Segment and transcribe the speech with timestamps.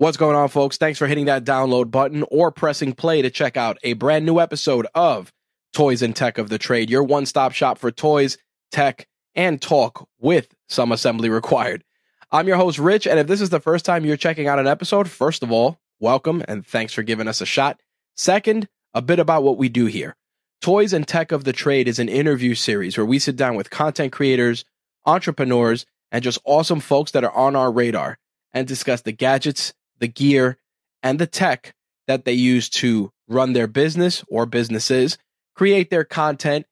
[0.00, 0.76] What's going on, folks?
[0.76, 4.38] Thanks for hitting that download button or pressing play to check out a brand new
[4.38, 5.32] episode of
[5.72, 8.38] Toys and Tech of the Trade, your one stop shop for toys,
[8.70, 11.82] tech, and talk with some assembly required.
[12.30, 14.68] I'm your host, Rich, and if this is the first time you're checking out an
[14.68, 17.80] episode, first of all, welcome and thanks for giving us a shot.
[18.14, 20.14] Second, a bit about what we do here.
[20.60, 23.70] Toys and Tech of the Trade is an interview series where we sit down with
[23.70, 24.64] content creators,
[25.06, 28.16] entrepreneurs, and just awesome folks that are on our radar
[28.52, 30.58] and discuss the gadgets, the gear,
[31.02, 31.74] and the tech
[32.06, 35.18] that they use to run their business or businesses,
[35.54, 36.66] create their content,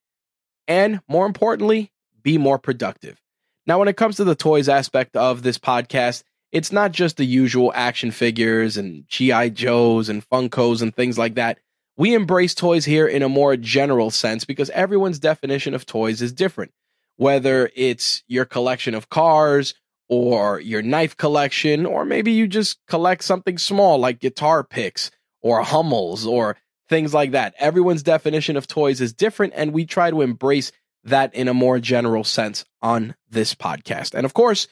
[0.66, 3.20] and more importantly, be more productive.
[3.66, 7.24] Now, when it comes to the toys aspect of this podcast, it's not just the
[7.24, 9.51] usual action figures and G.I.
[9.51, 11.58] Joes and Funkos and things like that.
[11.96, 16.32] We embrace toys here in a more general sense because everyone's definition of toys is
[16.32, 16.73] different.
[17.16, 19.74] Whether it's your collection of cars
[20.09, 25.10] or your knife collection, or maybe you just collect something small like guitar picks
[25.43, 26.57] or Hummels or
[26.88, 27.54] things like that.
[27.59, 30.73] Everyone's definition of toys is different, and we try to embrace
[31.04, 34.15] that in a more general sense on this podcast.
[34.15, 34.68] And of course,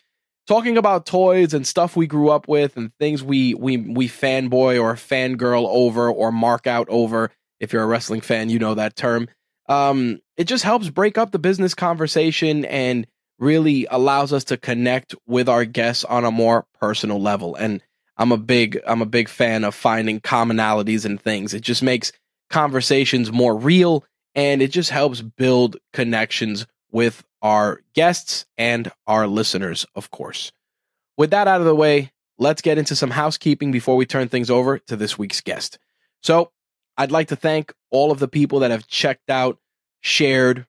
[0.47, 4.81] talking about toys and stuff we grew up with and things we we we fanboy
[4.81, 7.31] or fangirl over or mark out over.
[7.61, 9.29] If you're a wrestling fan, you know that term.
[9.69, 13.07] Um, it just helps break up the business conversation and
[13.39, 17.55] really allows us to connect with our guests on a more personal level.
[17.55, 17.83] And
[18.17, 21.55] I'm a big I'm a big fan of finding commonalities and things.
[21.55, 22.13] It just makes
[22.51, 24.05] conversations more real
[24.35, 30.53] and it just helps build connections with our guests and our listeners, of course.
[31.17, 34.51] With that out of the way, let's get into some housekeeping before we turn things
[34.51, 35.79] over to this week's guest.
[36.23, 36.51] So,
[36.97, 39.59] I'd like to thank all of the people that have checked out,
[40.01, 40.67] shared,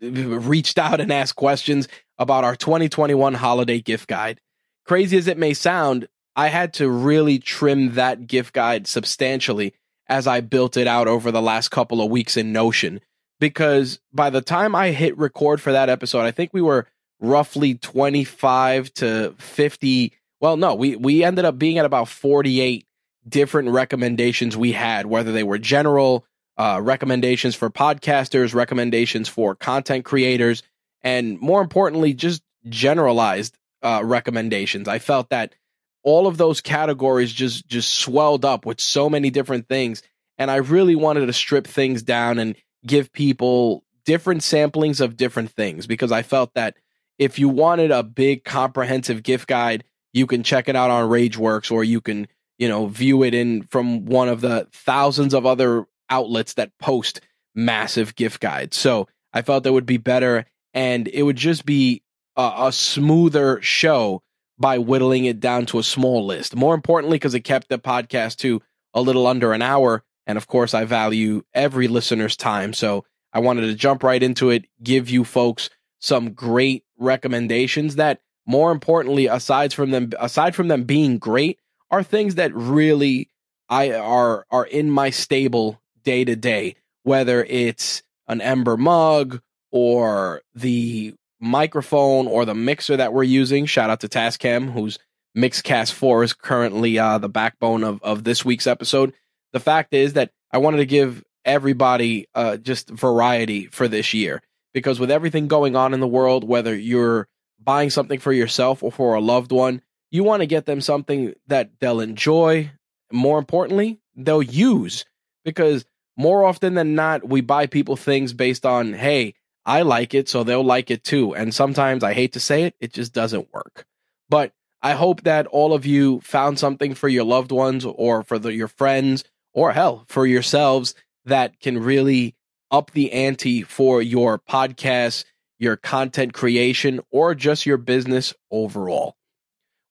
[0.00, 1.88] reached out and asked questions
[2.18, 4.40] about our 2021 holiday gift guide.
[4.84, 9.74] Crazy as it may sound, I had to really trim that gift guide substantially
[10.08, 13.00] as I built it out over the last couple of weeks in Notion.
[13.38, 16.86] Because by the time I hit record for that episode, I think we were
[17.20, 20.12] roughly 25 to 50.
[20.40, 22.86] Well, no, we, we ended up being at about 48
[23.28, 26.24] different recommendations we had, whether they were general,
[26.60, 30.62] uh, recommendations for podcasters, recommendations for content creators,
[31.00, 34.86] and more importantly, just generalized uh, recommendations.
[34.86, 35.54] I felt that
[36.02, 40.02] all of those categories just just swelled up with so many different things,
[40.36, 42.54] and I really wanted to strip things down and
[42.84, 46.76] give people different samplings of different things because I felt that
[47.16, 49.82] if you wanted a big comprehensive gift guide,
[50.12, 52.28] you can check it out on RageWorks or you can
[52.58, 57.20] you know view it in from one of the thousands of other outlets that post
[57.54, 58.76] massive gift guides.
[58.76, 62.02] So I felt that would be better and it would just be
[62.36, 64.22] a, a smoother show
[64.58, 66.54] by whittling it down to a small list.
[66.54, 68.60] More importantly, because it kept the podcast to
[68.92, 70.04] a little under an hour.
[70.26, 72.74] And of course, I value every listener's time.
[72.74, 78.20] So I wanted to jump right into it, give you folks some great recommendations that
[78.46, 81.58] more importantly, aside from them, aside from them being great,
[81.90, 83.28] are things that really
[83.68, 89.40] I are are in my stable day to day, whether it's an Ember mug
[89.70, 93.66] or the microphone or the mixer that we're using.
[93.66, 94.98] Shout out to Tascam, whose
[95.36, 99.12] Mixcast 4 is currently uh, the backbone of, of this week's episode.
[99.52, 104.42] The fact is that I wanted to give everybody uh, just variety for this year
[104.74, 107.28] because with everything going on in the world, whether you're
[107.62, 111.34] buying something for yourself or for a loved one, you want to get them something
[111.46, 112.70] that they'll enjoy.
[113.12, 115.04] More importantly, they'll use
[115.50, 115.84] because
[116.16, 119.34] more often than not, we buy people things based on, hey,
[119.64, 121.34] I like it, so they'll like it too.
[121.34, 123.86] And sometimes I hate to say it, it just doesn't work.
[124.28, 124.52] But
[124.82, 128.52] I hope that all of you found something for your loved ones or for the,
[128.52, 130.94] your friends or hell, for yourselves
[131.24, 132.34] that can really
[132.70, 135.24] up the ante for your podcast,
[135.58, 139.16] your content creation, or just your business overall.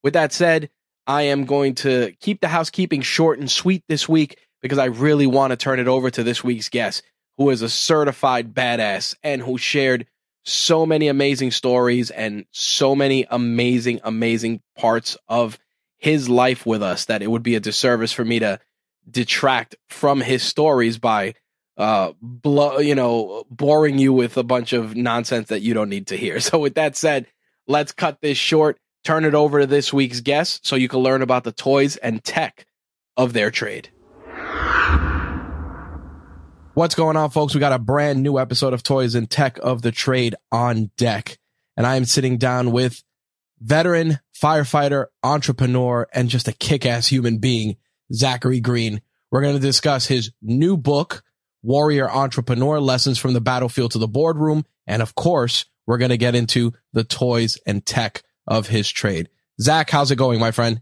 [0.04, 0.70] With that said,
[1.06, 5.28] I am going to keep the housekeeping short and sweet this week because I really
[5.28, 7.04] want to turn it over to this week's guest,
[7.38, 10.06] who is a certified badass and who shared
[10.44, 15.60] so many amazing stories and so many amazing, amazing parts of
[15.98, 18.60] his life with us that it would be a disservice for me to
[19.10, 21.34] detract from his stories by
[21.78, 26.08] uh blow, you know boring you with a bunch of nonsense that you don't need
[26.08, 26.40] to hear.
[26.40, 27.28] So with that said
[27.68, 28.78] let's cut this short.
[29.04, 32.24] Turn it over to this week's guest so you can learn about the toys and
[32.24, 32.66] tech
[33.16, 33.90] of their trade
[36.80, 37.54] What's going on, folks?
[37.54, 41.38] We got a brand new episode of Toys and Tech of the Trade on deck.
[41.76, 43.04] And I am sitting down with
[43.60, 47.76] veteran, firefighter, entrepreneur, and just a kick ass human being,
[48.14, 49.02] Zachary Green.
[49.30, 51.22] We're going to discuss his new book,
[51.64, 54.64] Warrior Entrepreneur Lessons from the Battlefield to the Boardroom.
[54.88, 59.28] And of course, we're going to get into the toys and tech of his trade.
[59.60, 60.80] Zach, how's it going, my friend?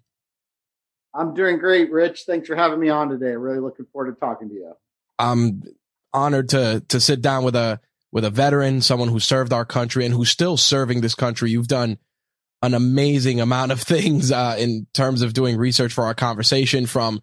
[1.15, 2.25] I'm doing great, Rich.
[2.27, 3.35] Thanks for having me on today.
[3.35, 4.73] Really looking forward to talking to you.
[5.19, 5.63] I'm
[6.13, 7.79] honored to to sit down with a
[8.11, 11.51] with a veteran, someone who served our country and who's still serving this country.
[11.51, 11.97] You've done
[12.61, 17.21] an amazing amount of things uh, in terms of doing research for our conversation, from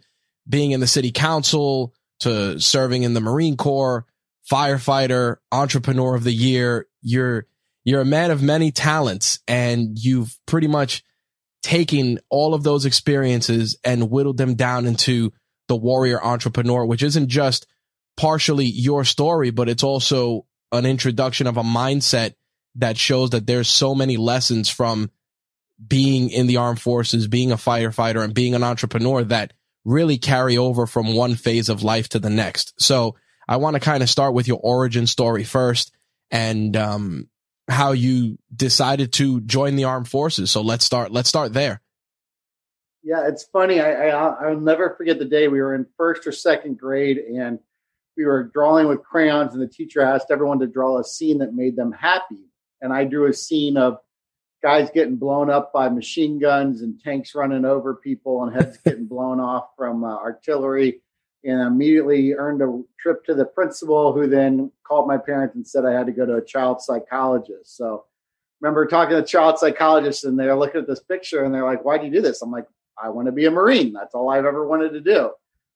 [0.48, 4.06] being in the city council to serving in the Marine Corps,
[4.50, 6.86] firefighter, entrepreneur of the year.
[7.02, 7.46] You're
[7.84, 11.02] you're a man of many talents, and you've pretty much
[11.62, 15.32] taken all of those experiences and whittled them down into
[15.66, 17.66] the warrior entrepreneur, which isn't just
[18.16, 22.34] partially your story, but it's also an introduction of a mindset
[22.76, 25.10] that shows that there's so many lessons from
[25.86, 29.52] being in the armed forces, being a firefighter and being an entrepreneur that
[29.84, 32.74] really carry over from one phase of life to the next.
[32.80, 33.16] So
[33.46, 35.92] I want to kind of start with your origin story first
[36.30, 37.28] and, um,
[37.68, 40.50] how you decided to join the armed forces.
[40.50, 41.80] So let's start, let's start there.
[43.02, 43.80] Yeah, it's funny.
[43.80, 47.58] I, I will never forget the day we were in first or second grade and
[48.16, 51.54] we were drawing with crayons and the teacher asked everyone to draw a scene that
[51.54, 52.44] made them happy.
[52.80, 53.98] And I drew a scene of
[54.62, 59.06] guys getting blown up by machine guns and tanks running over people and heads getting
[59.06, 61.02] blown off from uh, artillery
[61.44, 65.84] and immediately earned a trip to the principal who then called my parents and said
[65.84, 67.76] I had to go to a child psychologist.
[67.76, 68.04] So
[68.60, 71.98] remember talking to child psychologist and they're looking at this picture and they're like, why
[71.98, 72.40] do you do this?
[72.40, 72.66] I'm like,
[73.02, 73.92] I want to be a Marine.
[73.92, 75.32] That's all I've ever wanted to do.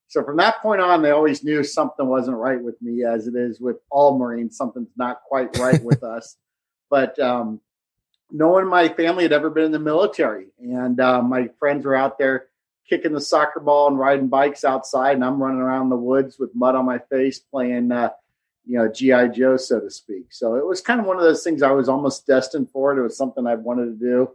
[0.08, 3.36] So from that point on, they always knew something wasn't right with me, as it
[3.36, 4.56] is with all Marines.
[4.56, 6.36] Something's not quite right with us.
[6.90, 7.60] But um,
[8.30, 11.84] no one in my family had ever been in the military, and uh, my friends
[11.84, 12.46] were out there
[12.88, 16.54] kicking the soccer ball and riding bikes outside, and I'm running around the woods with
[16.54, 18.10] mud on my face, playing, uh,
[18.66, 20.26] you know, GI Joe, so to speak.
[20.30, 22.96] So it was kind of one of those things I was almost destined for.
[22.96, 24.30] It was something I wanted to do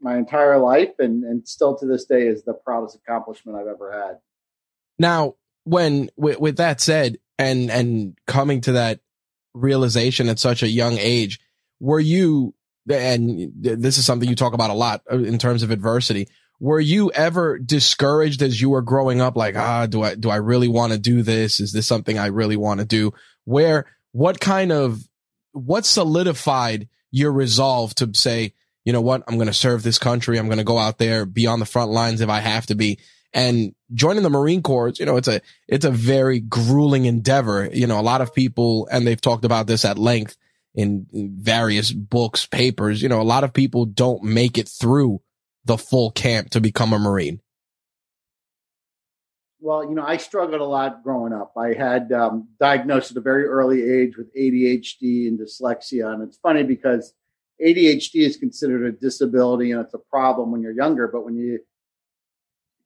[0.00, 3.92] my entire life, and and still to this day is the proudest accomplishment I've ever
[3.92, 4.18] had.
[4.98, 5.34] Now,
[5.64, 9.00] when with, with that said, and and coming to that
[9.54, 11.40] realization at such a young age,
[11.80, 12.54] were you
[12.90, 16.28] and this is something you talk about a lot uh, in terms of adversity.
[16.60, 19.36] Were you ever discouraged as you were growing up?
[19.36, 21.60] Like, ah, do I, do I really want to do this?
[21.60, 23.12] Is this something I really want to do?
[23.44, 25.00] Where, what kind of,
[25.52, 28.54] what solidified your resolve to say,
[28.84, 29.22] you know what?
[29.28, 30.38] I'm going to serve this country.
[30.38, 32.74] I'm going to go out there, be on the front lines if I have to
[32.74, 32.98] be.
[33.32, 37.68] And joining the Marine Corps, you know, it's a, it's a very grueling endeavor.
[37.72, 40.36] You know, a lot of people, and they've talked about this at length
[40.74, 45.20] in, various books, papers, you know, a lot of people don't make it through
[45.64, 47.40] the full camp to become a Marine.
[49.60, 51.52] Well, you know, I struggled a lot growing up.
[51.56, 56.12] I had um, diagnosed at a very early age with ADHD and dyslexia.
[56.12, 57.12] And it's funny because
[57.60, 61.08] ADHD is considered a disability and it's a problem when you're younger.
[61.08, 61.58] But when you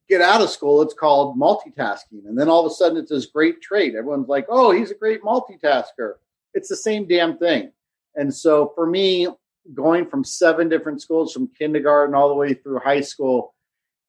[0.09, 2.25] get out of school, it's called multitasking.
[2.25, 3.95] And then all of a sudden, it's this great trait.
[3.95, 6.15] Everyone's like, oh, he's a great multitasker.
[6.53, 7.71] It's the same damn thing.
[8.15, 9.27] And so for me,
[9.73, 13.53] going from seven different schools, from kindergarten all the way through high school,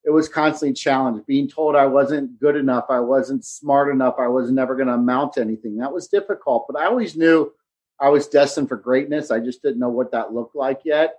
[0.05, 1.27] it was constantly challenged.
[1.27, 4.95] Being told I wasn't good enough, I wasn't smart enough, I was never going to
[4.95, 5.79] amount to anything.
[5.79, 6.67] That was difficult.
[6.69, 7.53] But I always knew
[7.99, 9.31] I was destined for greatness.
[9.31, 11.15] I just didn't know what that looked like yet.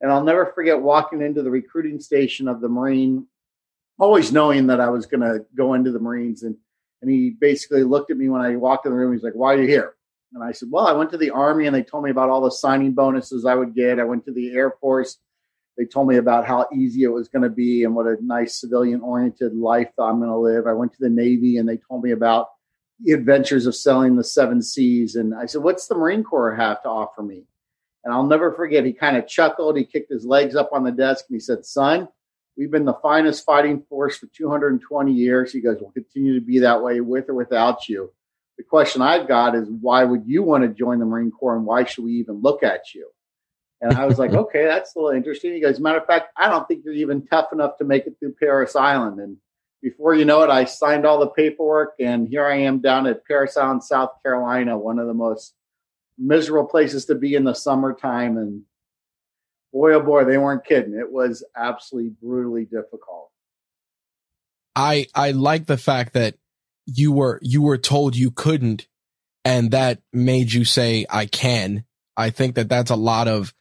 [0.00, 3.26] And I'll never forget walking into the recruiting station of the Marine
[4.02, 6.42] always knowing that I was going to go into the Marines.
[6.42, 6.56] And,
[7.00, 9.12] and he basically looked at me when I walked in the room.
[9.12, 9.94] He's like, why are you here?
[10.34, 12.40] And I said, well, I went to the army and they told me about all
[12.40, 14.00] the signing bonuses I would get.
[14.00, 15.18] I went to the air force.
[15.78, 18.60] They told me about how easy it was going to be and what a nice
[18.60, 20.66] civilian oriented life I'm going to live.
[20.66, 22.48] I went to the Navy and they told me about
[23.00, 25.14] the adventures of selling the seven seas.
[25.14, 27.44] And I said, what's the Marine Corps have to offer me?
[28.04, 29.76] And I'll never forget, he kind of chuckled.
[29.76, 32.08] He kicked his legs up on the desk and he said, son,
[32.56, 35.52] We've been the finest fighting force for 220 years.
[35.52, 38.12] He goes, We'll continue to be that way with or without you.
[38.58, 41.64] The question I've got is, why would you want to join the Marine Corps and
[41.64, 43.08] why should we even look at you?
[43.80, 45.54] And I was like, okay, that's a little interesting.
[45.54, 48.16] He goes, matter of fact, I don't think you're even tough enough to make it
[48.18, 49.18] through Parris Island.
[49.18, 49.38] And
[49.82, 53.26] before you know it, I signed all the paperwork and here I am down at
[53.26, 55.54] Parris Island, South Carolina, one of the most
[56.18, 58.36] miserable places to be in the summertime.
[58.36, 58.62] And
[59.72, 60.94] boy, oh boy, they weren't kidding.
[60.94, 63.30] It was absolutely brutally difficult.
[64.74, 66.36] I I like the fact that
[66.86, 68.86] you were you were told you couldn't,
[69.44, 71.84] and that made you say I can.
[72.16, 73.54] I think that that's a lot of,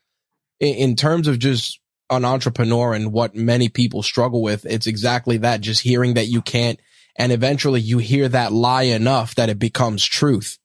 [0.59, 4.65] in terms of just an entrepreneur and what many people struggle with.
[4.65, 5.61] It's exactly that.
[5.61, 6.79] Just hearing that you can't.
[7.15, 10.57] And eventually you hear that lie enough that it becomes truth.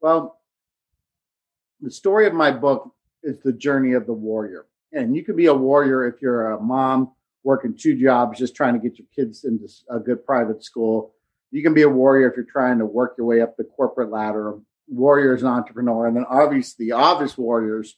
[0.00, 0.40] Well,
[1.80, 2.94] the story of my book
[3.26, 4.66] is the journey of the warrior.
[4.92, 7.12] And you can be a warrior if you're a mom
[7.44, 11.12] working two jobs, just trying to get your kids into a good private school.
[11.50, 14.10] You can be a warrior if you're trying to work your way up the corporate
[14.10, 14.58] ladder.
[14.88, 16.06] Warrior is an entrepreneur.
[16.06, 17.96] And then obviously the obvious warriors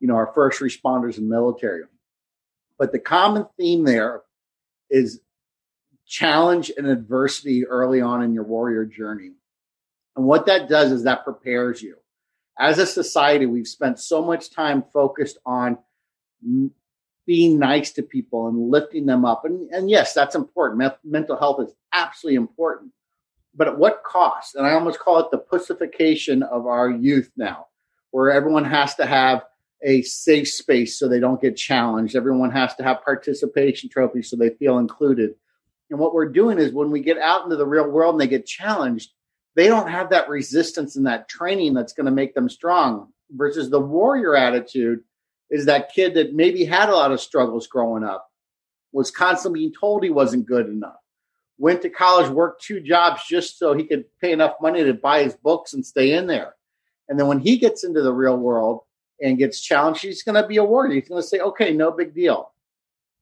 [0.00, 1.82] you know, our first responders and military.
[2.78, 4.22] But the common theme there
[4.90, 5.20] is
[6.06, 9.32] challenge and adversity early on in your warrior journey.
[10.16, 11.96] And what that does is that prepares you.
[12.58, 15.78] As a society, we've spent so much time focused on
[17.26, 19.44] being nice to people and lifting them up.
[19.44, 20.92] And, and yes, that's important.
[21.04, 22.92] mental health is absolutely important.
[23.54, 24.54] But at what cost?
[24.54, 27.66] And I almost call it the pussification of our youth now,
[28.10, 29.42] where everyone has to have
[29.82, 32.16] a safe space so they don't get challenged.
[32.16, 35.34] Everyone has to have participation trophies so they feel included.
[35.90, 38.26] And what we're doing is when we get out into the real world and they
[38.26, 39.10] get challenged,
[39.58, 43.12] they don't have that resistance and that training that's going to make them strong.
[43.32, 45.00] Versus the warrior attitude
[45.50, 48.30] is that kid that maybe had a lot of struggles growing up,
[48.92, 51.00] was constantly being told he wasn't good enough,
[51.58, 55.24] went to college, worked two jobs just so he could pay enough money to buy
[55.24, 56.54] his books and stay in there.
[57.08, 58.82] And then when he gets into the real world,
[59.20, 61.90] and gets challenged, he's going to be a warrior He's going to say, okay, no
[61.90, 62.52] big deal.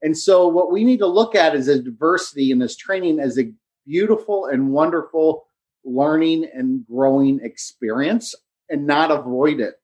[0.02, 3.38] And so, what we need to look at is a diversity in this training as
[3.38, 3.50] a
[3.86, 5.45] beautiful and wonderful
[5.86, 8.34] learning and growing experience
[8.68, 9.74] and not avoid it.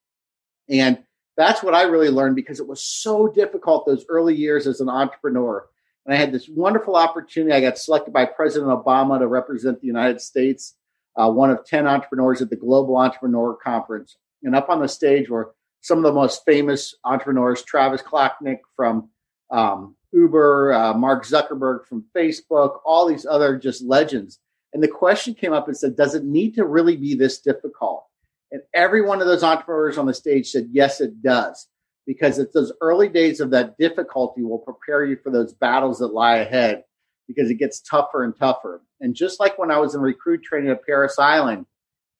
[0.68, 1.02] And
[1.36, 4.88] that's what I really learned because it was so difficult those early years as an
[4.88, 5.66] entrepreneur.
[6.04, 7.54] And I had this wonderful opportunity.
[7.54, 10.74] I got selected by President Obama to represent the United States,
[11.16, 14.16] uh, one of 10 entrepreneurs at the Global Entrepreneur Conference.
[14.42, 19.10] And up on the stage were some of the most famous entrepreneurs, Travis Kalanick from
[19.50, 24.38] um, Uber, uh, Mark Zuckerberg from Facebook, all these other just legends.
[24.72, 28.06] And the question came up and said, does it need to really be this difficult?
[28.50, 31.68] And every one of those entrepreneurs on the stage said, yes, it does.
[32.06, 36.08] Because it's those early days of that difficulty will prepare you for those battles that
[36.08, 36.84] lie ahead
[37.28, 38.82] because it gets tougher and tougher.
[39.00, 41.66] And just like when I was in recruit training at Parris Island,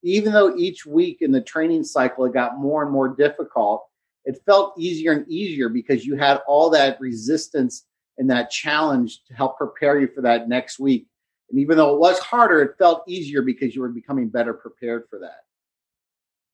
[0.02, 3.84] even though each week in the training cycle it got more and more difficult,
[4.24, 7.84] it felt easier and easier because you had all that resistance
[8.18, 11.06] and that challenge to help prepare you for that next week.
[11.52, 15.04] And even though it was harder, it felt easier because you were becoming better prepared
[15.10, 15.44] for that.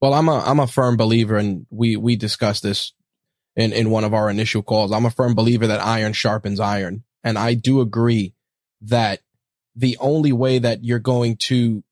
[0.01, 2.93] Well, I'm a I'm a firm believer, and we we discussed this
[3.55, 4.91] in in one of our initial calls.
[4.91, 8.33] I'm a firm believer that iron sharpens iron, and I do agree
[8.81, 9.21] that
[9.75, 11.83] the only way that you're going to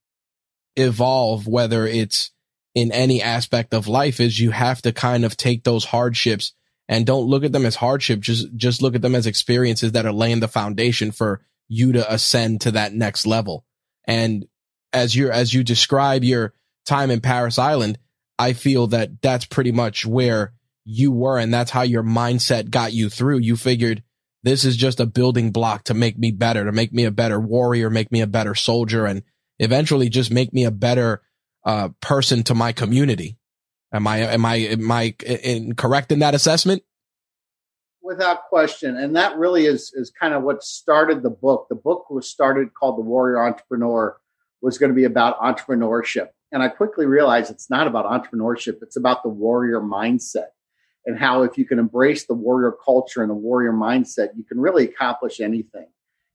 [0.76, 2.32] evolve, whether it's
[2.76, 6.54] in any aspect of life, is you have to kind of take those hardships
[6.90, 8.20] and don't look at them as hardship.
[8.20, 12.14] Just, just look at them as experiences that are laying the foundation for you to
[12.14, 13.66] ascend to that next level.
[14.06, 14.46] And
[14.94, 16.54] as you as you describe your
[16.86, 18.00] time in Parris Island,
[18.40, 20.54] I feel that that's pretty much where
[20.86, 21.38] you were.
[21.38, 23.40] And that's how your mindset got you through.
[23.40, 24.04] You figured
[24.44, 27.40] this is just a building block to make me better, to make me a better
[27.40, 29.06] warrior, make me a better soldier.
[29.06, 29.24] And
[29.60, 31.22] eventually just make me a better
[31.66, 33.38] uh, person to my community.
[33.94, 36.84] Am I am I am I incorrect in that assessment?
[38.08, 41.68] Without question, and that really is is kind of what started the book.
[41.70, 44.18] The book was started called The Warrior Entrepreneur,
[44.62, 48.82] was going to be about entrepreneurship, and I quickly realized it's not about entrepreneurship.
[48.82, 50.48] It's about the warrior mindset
[51.08, 54.60] and how if you can embrace the warrior culture and the warrior mindset, you can
[54.60, 55.88] really accomplish anything.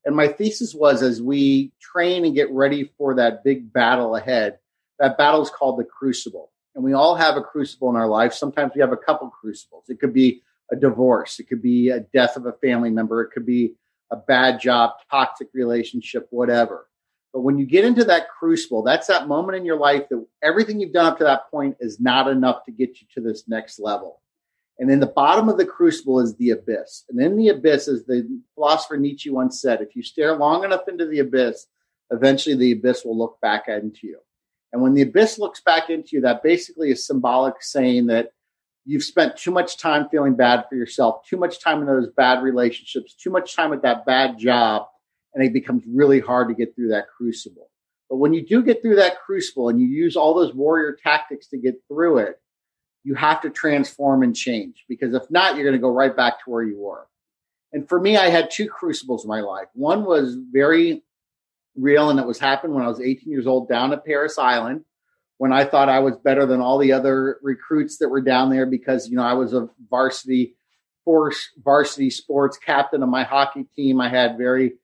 [0.04, 4.58] And my thesis was as we train and get ready for that big battle ahead,
[4.98, 6.50] that battle is called the crucible.
[6.74, 8.32] And we all have a crucible in our life.
[8.32, 9.84] Sometimes we have a couple crucibles.
[9.88, 13.30] It could be a divorce, it could be a death of a family member, it
[13.30, 13.74] could be
[14.10, 16.88] a bad job, toxic relationship, whatever.
[17.32, 20.80] But when you get into that crucible, that's that moment in your life that everything
[20.80, 23.78] you've done up to that point is not enough to get you to this next
[23.78, 24.20] level.
[24.78, 27.04] And in the bottom of the crucible is the abyss.
[27.08, 30.88] And in the abyss, as the philosopher Nietzsche once said, if you stare long enough
[30.88, 31.66] into the abyss,
[32.10, 34.18] eventually the abyss will look back into you.
[34.72, 38.32] And when the abyss looks back into you, that basically is symbolic saying that
[38.84, 42.42] you've spent too much time feeling bad for yourself, too much time in those bad
[42.42, 44.86] relationships, too much time at that bad job,
[45.34, 47.70] and it becomes really hard to get through that crucible.
[48.10, 51.48] But when you do get through that crucible and you use all those warrior tactics
[51.48, 52.36] to get through it,
[53.04, 56.38] you have to transform and change because if not, you're going to go right back
[56.38, 57.06] to where you were.
[57.72, 59.66] And for me, I had two crucibles in my life.
[59.72, 61.02] One was very
[61.74, 64.84] real and it was happened when I was 18 years old down at Parris Island
[65.38, 68.66] when I thought I was better than all the other recruits that were down there
[68.66, 70.54] because, you know, I was a varsity
[71.04, 74.00] force varsity sports, captain of my hockey team.
[74.00, 74.74] I had very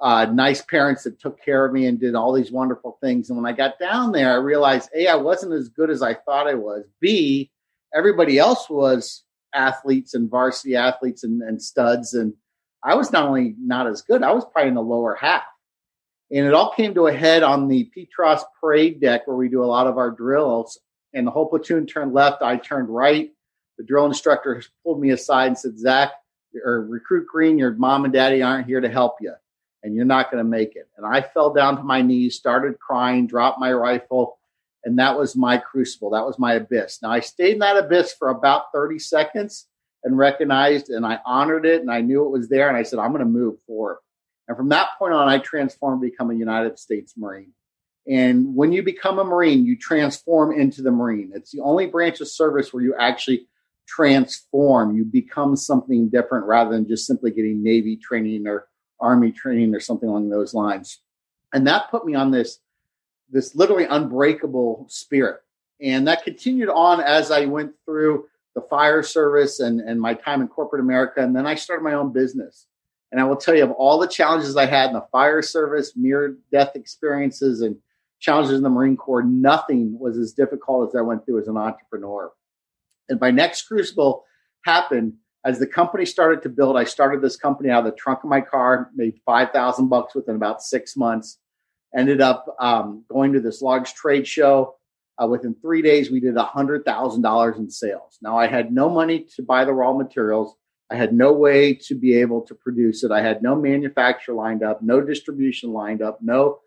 [0.00, 3.30] uh, nice parents that took care of me and did all these wonderful things.
[3.30, 6.14] And when I got down there, I realized A, I wasn't as good as I
[6.14, 6.84] thought I was.
[7.00, 7.50] B,
[7.94, 9.22] everybody else was
[9.54, 12.12] athletes and varsity athletes and, and studs.
[12.12, 12.34] And
[12.82, 15.44] I was not only not as good, I was probably in the lower half.
[16.30, 19.62] And it all came to a head on the Peatross parade deck where we do
[19.62, 20.78] a lot of our drills.
[21.12, 23.30] And the whole platoon turned left, I turned right.
[23.78, 26.12] The drill instructor pulled me aside and said, Zach,
[26.64, 29.34] or recruit green, your mom and daddy aren't here to help you
[29.84, 30.88] and you're not going to make it.
[30.96, 34.38] And I fell down to my knees, started crying, dropped my rifle,
[34.84, 36.10] and that was my crucible.
[36.10, 37.00] That was my abyss.
[37.02, 39.66] Now I stayed in that abyss for about 30 seconds
[40.02, 42.98] and recognized and I honored it and I knew it was there and I said,
[42.98, 43.98] I'm going to move forward.
[44.48, 47.52] And from that point on, I transformed to become a United States Marine.
[48.06, 51.32] And when you become a Marine, you transform into the Marine.
[51.34, 53.46] It's the only branch of service where you actually
[53.86, 54.96] transform.
[54.96, 58.68] You become something different rather than just simply getting Navy training or
[59.00, 61.00] Army training or something along those lines.
[61.52, 62.58] And that put me on this,
[63.30, 65.40] this literally unbreakable spirit.
[65.80, 70.40] And that continued on as I went through the fire service and, and my time
[70.40, 71.20] in corporate America.
[71.20, 72.66] And then I started my own business.
[73.14, 75.92] And I will tell you of all the challenges I had in the fire service,
[75.94, 77.76] near death experiences, and
[78.18, 81.56] challenges in the Marine Corps, nothing was as difficult as I went through as an
[81.56, 82.32] entrepreneur.
[83.08, 84.24] And my next crucible
[84.64, 85.12] happened
[85.44, 86.76] as the company started to build.
[86.76, 90.16] I started this company out of the trunk of my car, made five thousand bucks
[90.16, 91.38] within about six months.
[91.96, 94.74] Ended up um, going to this large trade show.
[95.22, 98.18] Uh, within three days, we did a hundred thousand dollars in sales.
[98.20, 100.56] Now I had no money to buy the raw materials.
[100.94, 103.10] I had no way to be able to produce it.
[103.10, 106.60] I had no manufacturer lined up, no distribution lined up, no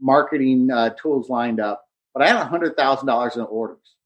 [0.00, 1.84] marketing uh, tools lined up.
[2.14, 3.96] But I had $100,000 in orders.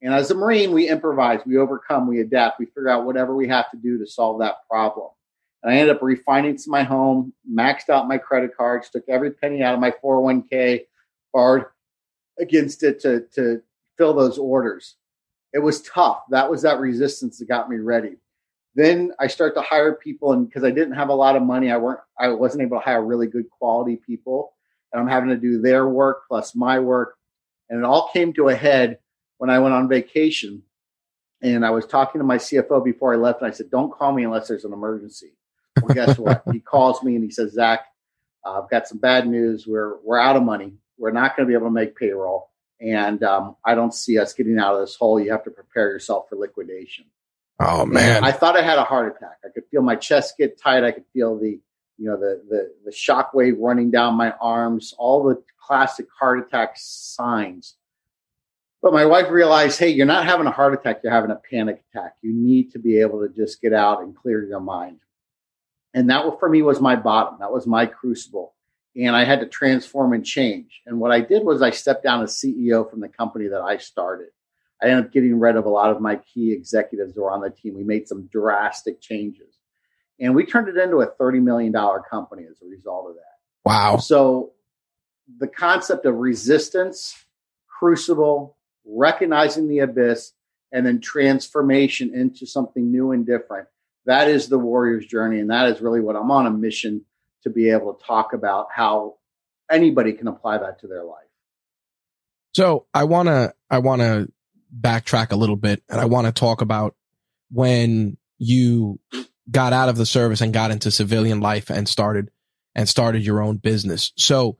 [0.00, 3.46] And as a Marine, we improvise, we overcome, we adapt, we figure out whatever we
[3.48, 5.10] have to do to solve that problem.
[5.62, 9.62] And I ended up refinancing my home, maxed out my credit cards, took every penny
[9.62, 10.86] out of my 401k,
[11.34, 11.66] borrowed
[12.40, 13.60] against it to, to
[13.98, 14.96] fill those orders.
[15.52, 16.22] It was tough.
[16.30, 18.16] That was that resistance that got me ready.
[18.76, 21.70] Then I start to hire people, and because I didn't have a lot of money,
[21.70, 24.52] I weren't I wasn't able to hire really good quality people,
[24.92, 27.16] and I'm having to do their work plus my work,
[27.70, 28.98] and it all came to a head
[29.38, 30.62] when I went on vacation.
[31.42, 34.12] And I was talking to my CFO before I left, and I said, "Don't call
[34.12, 35.38] me unless there's an emergency."
[35.80, 36.42] Well, guess what?
[36.52, 37.80] he calls me and he says, "Zach,
[38.44, 39.66] uh, I've got some bad news.
[39.66, 40.74] We're we're out of money.
[40.98, 44.34] We're not going to be able to make payroll, and um, I don't see us
[44.34, 45.18] getting out of this hole.
[45.18, 47.06] You have to prepare yourself for liquidation."
[47.58, 48.22] Oh man!
[48.22, 49.38] I thought I had a heart attack.
[49.44, 50.84] I could feel my chest get tight.
[50.84, 51.58] I could feel the
[51.96, 54.94] you know the the the shock wave running down my arms.
[54.98, 57.76] All the classic heart attack signs.
[58.82, 61.00] But my wife realized, hey, you're not having a heart attack.
[61.02, 62.16] You're having a panic attack.
[62.22, 65.00] You need to be able to just get out and clear your mind.
[65.94, 67.38] And that for me was my bottom.
[67.40, 68.54] That was my crucible.
[68.94, 70.82] And I had to transform and change.
[70.86, 73.78] And what I did was I stepped down as CEO from the company that I
[73.78, 74.28] started.
[74.82, 77.40] I ended up getting rid of a lot of my key executives who were on
[77.40, 77.74] the team.
[77.74, 79.54] We made some drastic changes.
[80.20, 81.72] And we turned it into a $30 million
[82.10, 83.22] company as a result of that.
[83.64, 83.96] Wow.
[83.98, 84.52] So
[85.38, 87.16] the concept of resistance,
[87.66, 90.32] crucible, recognizing the abyss,
[90.72, 93.68] and then transformation into something new and different.
[94.04, 95.40] That is the warrior's journey.
[95.40, 97.04] And that is really what I'm on a mission
[97.42, 99.14] to be able to talk about how
[99.70, 101.24] anybody can apply that to their life.
[102.54, 104.28] So I want to, I want to
[104.78, 106.94] backtrack a little bit and I want to talk about
[107.50, 109.00] when you
[109.50, 112.30] got out of the service and got into civilian life and started
[112.74, 114.12] and started your own business.
[114.16, 114.58] So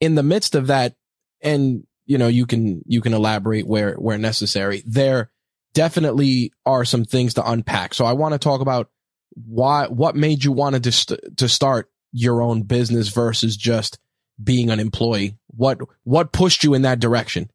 [0.00, 0.94] in the midst of that
[1.42, 5.30] and you know you can you can elaborate where where necessary there
[5.74, 7.94] definitely are some things to unpack.
[7.94, 8.90] So I want to talk about
[9.34, 13.98] why what made you want to st- to start your own business versus just
[14.42, 15.38] being an employee.
[15.48, 17.50] What what pushed you in that direction?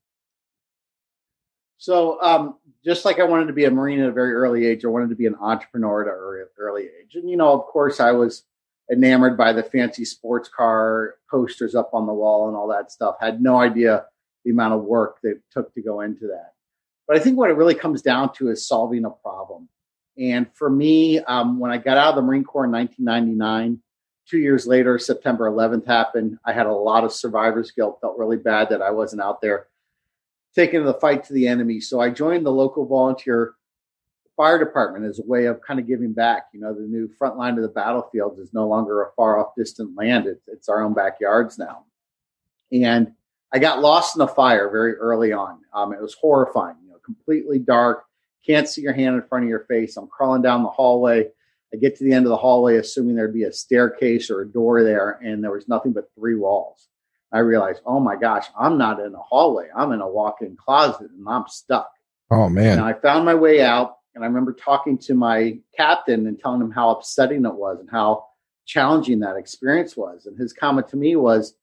[1.77, 4.85] So, um, just like I wanted to be a Marine at a very early age,
[4.85, 7.15] I wanted to be an entrepreneur at an early, age.
[7.15, 8.43] And, you know, of course, I was
[8.91, 13.15] enamored by the fancy sports car posters up on the wall and all that stuff.
[13.19, 14.05] Had no idea
[14.43, 16.53] the amount of work that took to go into that.
[17.07, 19.67] But I think what it really comes down to is solving a problem.
[20.17, 23.79] And for me, um, when I got out of the Marine Corps in 1999,
[24.29, 26.37] two years later, September 11th happened.
[26.45, 29.67] I had a lot of survivor's guilt, felt really bad that I wasn't out there
[30.55, 31.79] taking the fight to the enemy.
[31.79, 33.53] So I joined the local volunteer
[34.37, 36.47] fire department as a way of kind of giving back.
[36.53, 39.55] You know, the new front line of the battlefield is no longer a far off
[39.55, 40.27] distant land.
[40.27, 41.85] It's, it's our own backyards now.
[42.71, 43.13] And
[43.53, 45.59] I got lost in the fire very early on.
[45.73, 48.05] Um, it was horrifying, you know, completely dark,
[48.45, 49.97] can't see your hand in front of your face.
[49.97, 51.29] I'm crawling down the hallway.
[51.73, 54.47] I get to the end of the hallway, assuming there'd be a staircase or a
[54.47, 56.87] door there, and there was nothing but three walls.
[57.35, 59.67] I realized, oh my gosh, I'm not in a hallway.
[59.75, 61.91] I'm in a walk-in closet, and I'm stuck.
[62.31, 62.79] Oh man!
[62.79, 66.61] And I found my way out, and I remember talking to my captain and telling
[66.61, 68.25] him how upsetting it was and how
[68.65, 70.25] challenging that experience was.
[70.25, 71.55] And his comment to me was,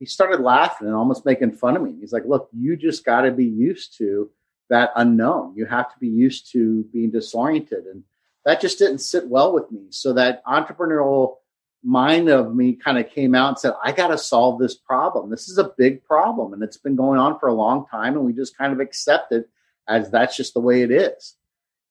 [0.00, 1.94] he started laughing and almost making fun of me.
[2.00, 4.30] He's like, look, you just got to be used to
[4.68, 5.54] that unknown.
[5.56, 7.84] You have to be used to being disoriented.
[7.84, 8.02] And
[8.44, 9.86] that just didn't sit well with me.
[9.90, 11.36] So that entrepreneurial
[11.82, 15.30] mind of me kind of came out and said, I got to solve this problem.
[15.30, 18.14] This is a big problem and it's been going on for a long time.
[18.14, 19.48] And we just kind of accept it
[19.88, 21.36] as that's just the way it is.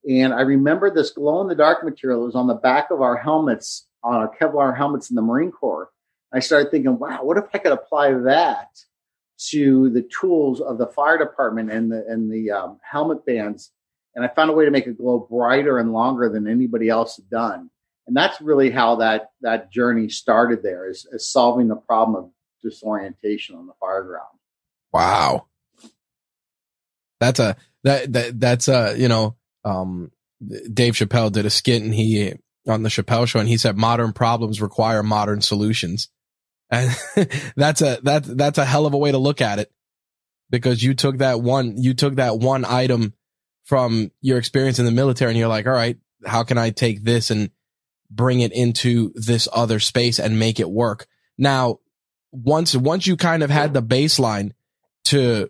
[0.07, 3.17] And I remember this glow in the dark material was on the back of our
[3.17, 5.89] helmets, on our Kevlar helmets in the Marine Corps.
[6.31, 8.67] I started thinking, wow, what if I could apply that
[9.49, 13.71] to the tools of the fire department and the and the um, helmet bands?
[14.15, 17.17] And I found a way to make it glow brighter and longer than anybody else
[17.17, 17.69] had done.
[18.09, 20.63] And that's really how that that journey started.
[20.63, 22.31] There is, is solving the problem of
[22.63, 24.25] disorientation on the fire ground.
[24.91, 25.45] Wow,
[27.19, 30.11] that's a that that that's a you know um
[30.73, 32.33] Dave Chappelle did a skit and he
[32.67, 36.09] on the Chappelle show and he said modern problems require modern solutions.
[36.71, 36.89] And
[37.55, 39.71] that's a, that, that's a hell of a way to look at it
[40.49, 43.13] because you took that one, you took that one item
[43.65, 47.03] from your experience in the military and you're like, all right, how can I take
[47.03, 47.51] this and
[48.09, 51.07] bring it into this other space and make it work?
[51.37, 51.79] Now,
[52.31, 54.51] once, once you kind of had the baseline
[55.05, 55.49] to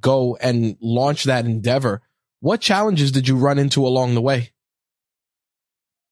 [0.00, 2.02] go and launch that endeavor,
[2.40, 4.50] what challenges did you run into along the way?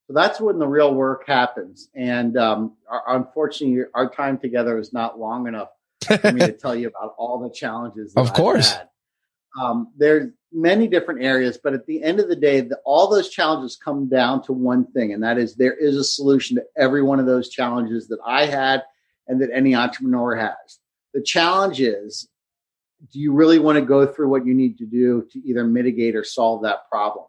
[0.07, 1.87] So that's when the real work happens.
[1.93, 5.69] And um, our, unfortunately, our time together is not long enough
[6.03, 8.13] for me to tell you about all the challenges.
[8.15, 8.75] of course.
[9.61, 13.29] Um, there's many different areas, but at the end of the day, the, all those
[13.29, 17.01] challenges come down to one thing, and that is there is a solution to every
[17.01, 18.83] one of those challenges that I had
[19.27, 20.79] and that any entrepreneur has.
[21.13, 22.27] The challenge is
[23.11, 26.15] do you really want to go through what you need to do to either mitigate
[26.15, 27.25] or solve that problem?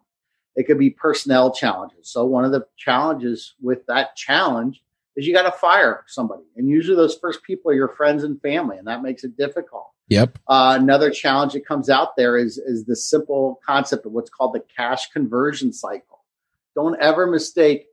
[0.56, 2.11] It could be personnel challenges.
[2.11, 4.83] So one of the challenges with that challenge
[5.14, 8.40] is you got to fire somebody, and usually those first people are your friends and
[8.40, 9.90] family, and that makes it difficult.
[10.11, 10.40] Yep.
[10.49, 14.55] Uh, another challenge that comes out there is is the simple concept of what's called
[14.55, 16.25] the cash conversion cycle.
[16.75, 17.87] Don't ever mistake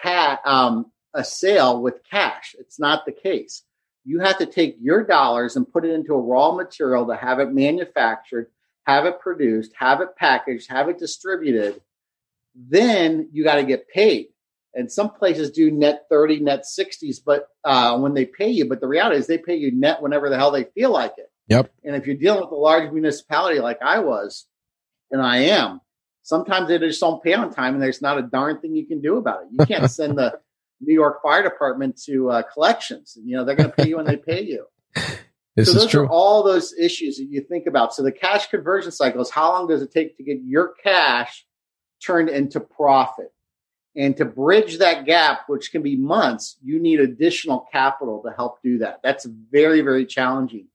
[0.00, 2.54] cat um, a sale with cash.
[2.58, 3.62] It's not the case.
[4.04, 7.40] You have to take your dollars and put it into a raw material to have
[7.40, 8.46] it manufactured,
[8.84, 11.80] have it produced, have it packaged, have it distributed,
[12.54, 14.28] then you got to get paid.
[14.74, 18.80] And some places do net 30, net 60s, but uh, when they pay you, but
[18.80, 21.30] the reality is they pay you net whenever the hell they feel like it.
[21.48, 21.72] Yep.
[21.84, 24.46] And if you're dealing with a large municipality like I was,
[25.10, 25.80] and I am,
[26.22, 29.00] sometimes they just don't pay on time and there's not a darn thing you can
[29.00, 29.48] do about it.
[29.52, 30.40] You can't send the
[30.80, 33.16] New York Fire Department to uh, collections.
[33.22, 34.66] You know, they're going to pay you when they pay you.
[35.56, 36.02] This so those true.
[36.02, 37.94] are all those issues that you think about.
[37.94, 41.46] So the cash conversion cycle is how long does it take to get your cash
[42.04, 43.32] turned into profit.
[43.96, 48.62] And to bridge that gap, which can be months, you need additional capital to help
[48.62, 49.00] do that.
[49.02, 50.68] That's very, very challenging.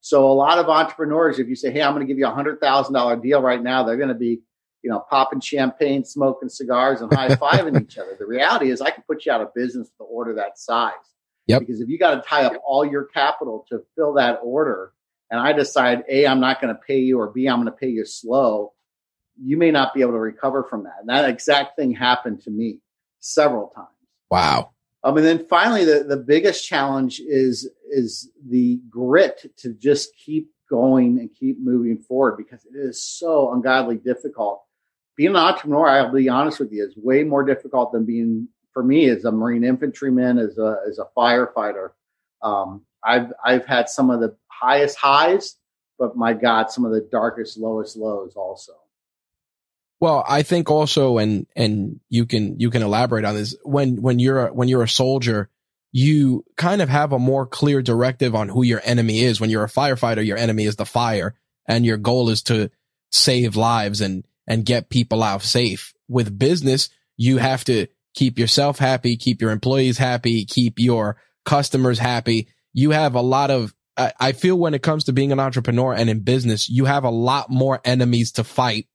[0.00, 2.34] So a lot of entrepreneurs, if you say, Hey, I'm going to give you a
[2.34, 4.40] hundred thousand dollar deal right now, they're going to be,
[4.82, 8.16] you know, popping champagne, smoking cigars and high fiving each other.
[8.18, 10.92] The reality is I can put you out of business to order that size.
[11.46, 11.60] Yep.
[11.60, 14.92] Because if you got to tie up all your capital to fill that order
[15.30, 17.72] and I decide, A, I'm not going to pay you or B, I'm going to
[17.72, 18.72] pay you slow
[19.42, 20.96] you may not be able to recover from that.
[21.00, 22.80] And that exact thing happened to me
[23.20, 23.88] several times.
[24.30, 24.72] Wow.
[25.08, 30.50] Um, and then finally, the, the biggest challenge is is the grit to just keep
[30.68, 34.62] going and keep moving forward because it is so ungodly difficult.
[35.16, 38.82] Being an entrepreneur, I'll be honest with you, is way more difficult than being for
[38.82, 41.92] me as a Marine infantryman, as a as a firefighter.
[42.42, 45.56] Um, I've I've had some of the highest highs,
[45.98, 48.74] but my God, some of the darkest, lowest lows also.
[50.00, 54.18] Well, I think also, and, and you can, you can elaborate on this when, when
[54.18, 55.50] you're, a, when you're a soldier,
[55.90, 59.40] you kind of have a more clear directive on who your enemy is.
[59.40, 61.34] When you're a firefighter, your enemy is the fire
[61.66, 62.70] and your goal is to
[63.10, 65.94] save lives and, and get people out safe.
[66.08, 71.98] With business, you have to keep yourself happy, keep your employees happy, keep your customers
[71.98, 72.48] happy.
[72.72, 75.94] You have a lot of, I, I feel when it comes to being an entrepreneur
[75.94, 78.86] and in business, you have a lot more enemies to fight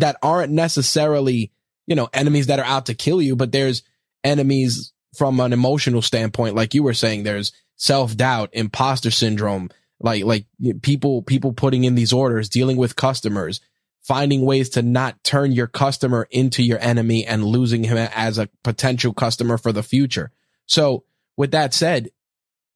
[0.00, 1.52] that aren't necessarily,
[1.86, 3.82] you know, enemies that are out to kill you, but there's
[4.24, 6.54] enemies from an emotional standpoint.
[6.54, 10.46] Like you were saying, there's self doubt, imposter syndrome, like, like
[10.82, 13.60] people, people putting in these orders, dealing with customers,
[14.02, 18.48] finding ways to not turn your customer into your enemy and losing him as a
[18.64, 20.32] potential customer for the future.
[20.66, 21.04] So
[21.36, 22.10] with that said,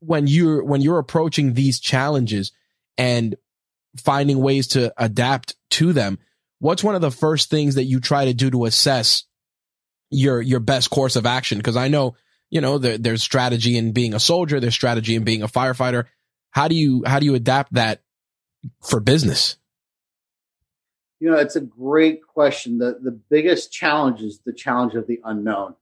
[0.01, 2.53] when you're, when you're approaching these challenges
[2.99, 3.35] and
[3.97, 6.19] finding ways to adapt to them,
[6.59, 9.25] what's one of the first things that you try to do to assess
[10.11, 11.61] your, your best course of action?
[11.63, 12.17] Cause I know,
[12.51, 14.61] you know, there, there's strategy in being a soldier.
[14.61, 16.05] There's strategy in being a firefighter.
[16.51, 18.03] How do you, how do you adapt that
[18.83, 19.57] for business?
[21.19, 22.79] You know, it's a great question.
[22.79, 25.75] The the biggest challenge is the challenge of the unknown,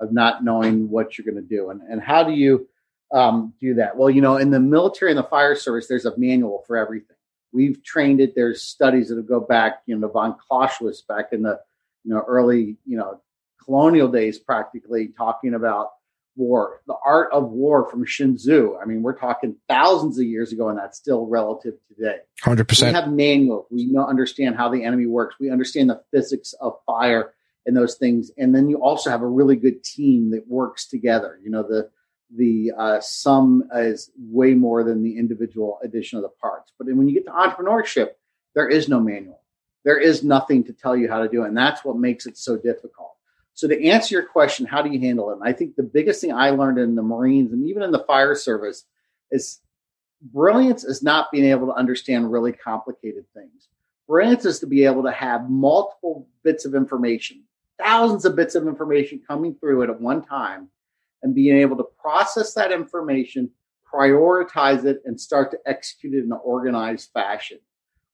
[0.00, 2.68] of not knowing what you're going to do, and and how do you
[3.12, 3.96] um, do that?
[3.96, 7.15] Well, you know, in the military and the fire service, there's a manual for everything.
[7.56, 8.34] We've trained it.
[8.34, 11.58] There's studies that go back, you know, von Clausewitz back in the
[12.04, 13.20] you know early you know
[13.64, 15.88] colonial days, practically talking about
[16.36, 18.76] war, the art of war from Sun Tzu.
[18.80, 22.18] I mean, we're talking thousands of years ago, and that's still relative today.
[22.42, 22.94] Hundred percent.
[22.94, 23.66] We have manuals.
[23.70, 25.36] We know understand how the enemy works.
[25.40, 27.32] We understand the physics of fire
[27.64, 28.30] and those things.
[28.36, 31.40] And then you also have a really good team that works together.
[31.42, 31.90] You know, the
[32.34, 36.72] the uh, sum is way more than the individual addition of the parts.
[36.78, 38.10] But when you get to entrepreneurship,
[38.54, 39.42] there is no manual.
[39.84, 42.36] There is nothing to tell you how to do it, and that's what makes it
[42.36, 43.12] so difficult.
[43.54, 45.34] So to answer your question, how do you handle it?
[45.34, 48.04] And I think the biggest thing I learned in the Marines and even in the
[48.04, 48.84] fire service
[49.30, 49.60] is
[50.20, 53.68] brilliance is not being able to understand really complicated things.
[54.08, 57.44] Brilliance is to be able to have multiple bits of information,
[57.78, 60.68] thousands of bits of information coming through it at one time,
[61.26, 63.50] and being able to process that information,
[63.92, 67.58] prioritize it, and start to execute it in an organized fashion.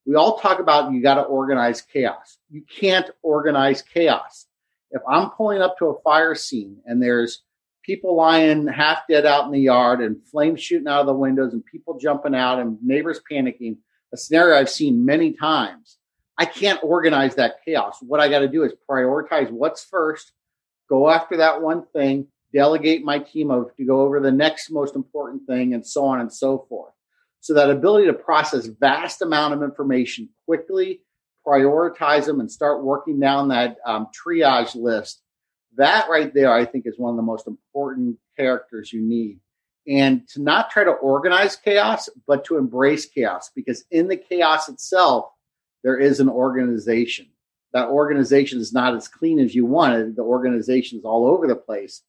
[0.06, 2.38] We all talk about you got to organize chaos.
[2.48, 4.46] You can't organize chaos
[4.90, 7.42] if I'm pulling up to a fire scene and there's
[7.84, 11.52] people lying half dead out in the yard and flames shooting out of the windows
[11.52, 13.76] and people jumping out and neighbors panicking,
[14.12, 15.98] a scenario I've seen many times.
[16.38, 17.98] I can't organize that chaos.
[18.00, 20.32] What I got to do is prioritize what's first,
[20.88, 24.94] go after that one thing, delegate my team of to go over the next most
[24.94, 26.92] important thing, and so on and so forth.
[27.40, 31.00] So that ability to process vast amount of information quickly
[31.46, 35.20] prioritize them and start working down that um, triage list.
[35.76, 39.40] That right there, I think, is one of the most important characters you need.
[39.88, 44.68] And to not try to organize chaos, but to embrace chaos, because in the chaos
[44.68, 45.26] itself,
[45.82, 47.26] there is an organization.
[47.72, 50.14] That organization is not as clean as you want it.
[50.14, 52.02] The organization is all over the place,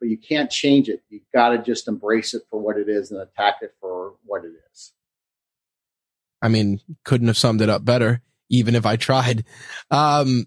[0.00, 1.02] but you can't change it.
[1.10, 4.44] You've got to just embrace it for what it is and attack it for what
[4.44, 4.92] it is.
[6.42, 9.44] I mean, couldn't have summed it up better even if I tried.
[9.90, 10.46] Um,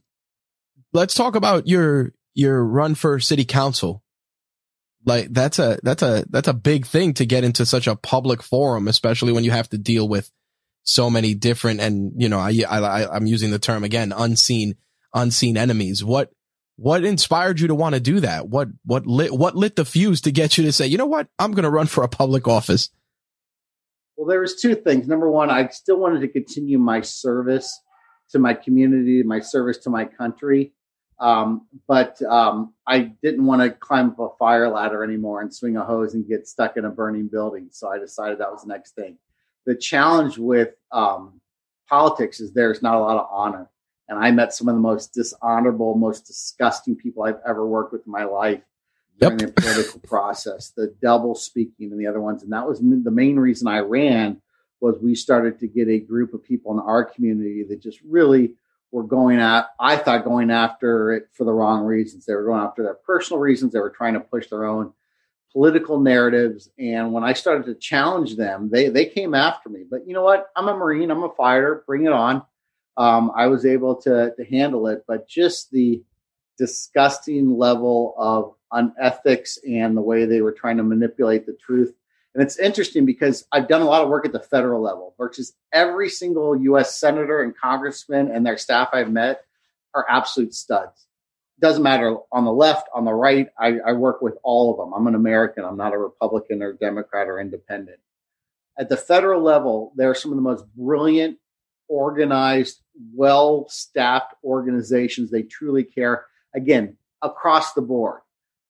[0.91, 4.03] let's talk about your, your run for city council.
[5.05, 8.41] Like that's a, that's a, that's a big thing to get into such a public
[8.41, 10.31] forum, especially when you have to deal with
[10.83, 14.75] so many different and, you know, I, I, I'm using the term again, unseen,
[15.13, 16.03] unseen enemies.
[16.03, 16.31] What,
[16.75, 18.47] what inspired you to want to do that?
[18.47, 21.27] What, what lit, what lit the fuse to get you to say, you know what?
[21.39, 22.89] I'm going to run for a public office.
[24.15, 25.07] Well, there was two things.
[25.07, 27.79] Number one, I still wanted to continue my service
[28.31, 30.73] to my community, my service to my country.
[31.19, 35.77] Um, but um, I didn't want to climb up a fire ladder anymore and swing
[35.77, 37.69] a hose and get stuck in a burning building.
[37.71, 39.17] So I decided that was the next thing.
[39.65, 41.39] The challenge with um,
[41.87, 43.69] politics is there's not a lot of honor.
[44.09, 48.05] And I met some of the most dishonorable, most disgusting people I've ever worked with
[48.05, 48.61] in my life
[49.19, 49.55] during yep.
[49.55, 52.43] the political process, the double speaking and the other ones.
[52.43, 54.41] And that was the main reason I ran
[54.81, 58.55] was we started to get a group of people in our community that just really
[58.91, 62.25] were going at I thought going after it for the wrong reasons.
[62.25, 63.73] They were going after their personal reasons.
[63.73, 64.93] They were trying to push their own
[65.51, 66.69] political narratives.
[66.77, 69.83] And when I started to challenge them, they they came after me.
[69.89, 70.47] But you know what?
[70.55, 71.11] I'm a Marine.
[71.11, 71.83] I'm a fighter.
[71.87, 72.43] Bring it on.
[72.97, 75.03] Um, I was able to to handle it.
[75.07, 76.03] But just the
[76.57, 81.93] disgusting level of unethics and the way they were trying to manipulate the truth
[82.33, 85.53] and it's interesting because I've done a lot of work at the federal level versus
[85.71, 89.41] every single US senator and congressman and their staff I've met
[89.93, 91.05] are absolute studs.
[91.59, 93.49] Doesn't matter on the left, on the right.
[93.59, 94.93] I, I work with all of them.
[94.93, 95.63] I'm an American.
[95.63, 97.99] I'm not a Republican or Democrat or independent.
[98.77, 101.37] At the federal level, they're some of the most brilliant,
[101.87, 102.81] organized,
[103.13, 105.31] well staffed organizations.
[105.31, 106.25] They truly care.
[106.55, 108.21] Again, across the board.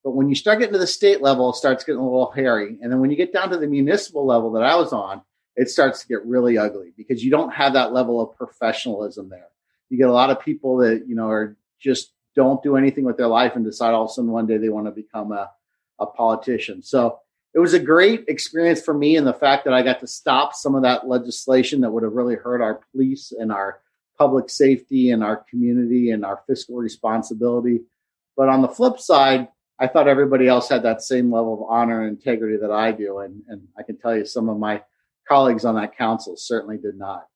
[0.02, 2.78] But when you start getting to the state level, it starts getting a little hairy.
[2.80, 5.22] And then when you get down to the municipal level that I was on,
[5.56, 9.48] it starts to get really ugly because you don't have that level of professionalism there.
[9.88, 13.16] You get a lot of people that, you know, are just don't do anything with
[13.16, 15.50] their life and decide all of a sudden one day they want to become a,
[15.98, 16.82] a politician.
[16.82, 17.20] So
[17.54, 20.54] it was a great experience for me and the fact that I got to stop
[20.54, 23.80] some of that legislation that would have really hurt our police and our
[24.18, 27.82] public safety and our community and our fiscal responsibility.
[28.36, 32.02] But on the flip side, I thought everybody else had that same level of honor
[32.02, 33.20] and integrity that I do.
[33.20, 34.82] And, and I can tell you some of my
[35.28, 37.28] colleagues on that council certainly did not.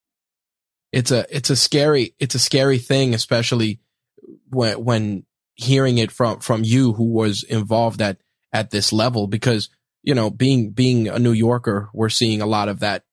[0.92, 3.80] It's a, it's a scary, it's a scary thing, especially
[4.50, 8.18] when, when hearing it from, from you who was involved at,
[8.52, 9.68] at this level, because,
[10.02, 13.04] you know, being, being a New Yorker, we're seeing a lot of that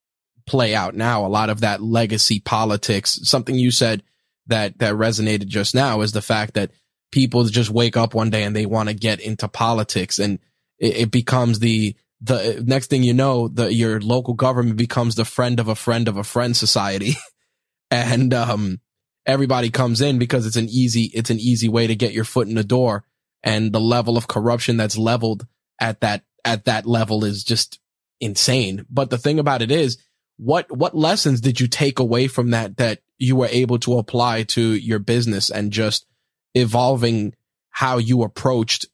[0.45, 1.25] play out now.
[1.25, 4.03] A lot of that legacy politics, something you said
[4.47, 6.71] that, that resonated just now is the fact that
[7.11, 10.39] people just wake up one day and they want to get into politics and
[10.77, 15.25] it, it, becomes the, the next thing you know, the, your local government becomes the
[15.25, 17.13] friend of a friend of a friend society.
[17.91, 18.79] and, um,
[19.25, 22.47] everybody comes in because it's an easy, it's an easy way to get your foot
[22.47, 23.03] in the door.
[23.43, 25.45] And the level of corruption that's leveled
[25.79, 27.79] at that, at that level is just
[28.21, 28.85] insane.
[28.89, 29.97] But the thing about it is
[30.37, 34.43] what what lessons did you take away from that that you were able to apply
[34.43, 36.05] to your business and just
[36.53, 37.33] evolving
[37.69, 38.85] how you approached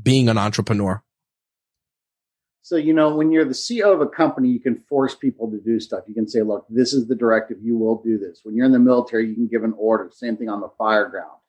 [0.00, 1.02] being an entrepreneur?
[2.64, 5.60] So you know when you're the ceo of a company you can force people to
[5.60, 6.04] do stuff.
[6.06, 7.58] You can say look this is the directive.
[7.60, 8.40] You will do this.
[8.44, 10.10] When you're in the military you can give an order.
[10.12, 11.41] Same thing on the fire ground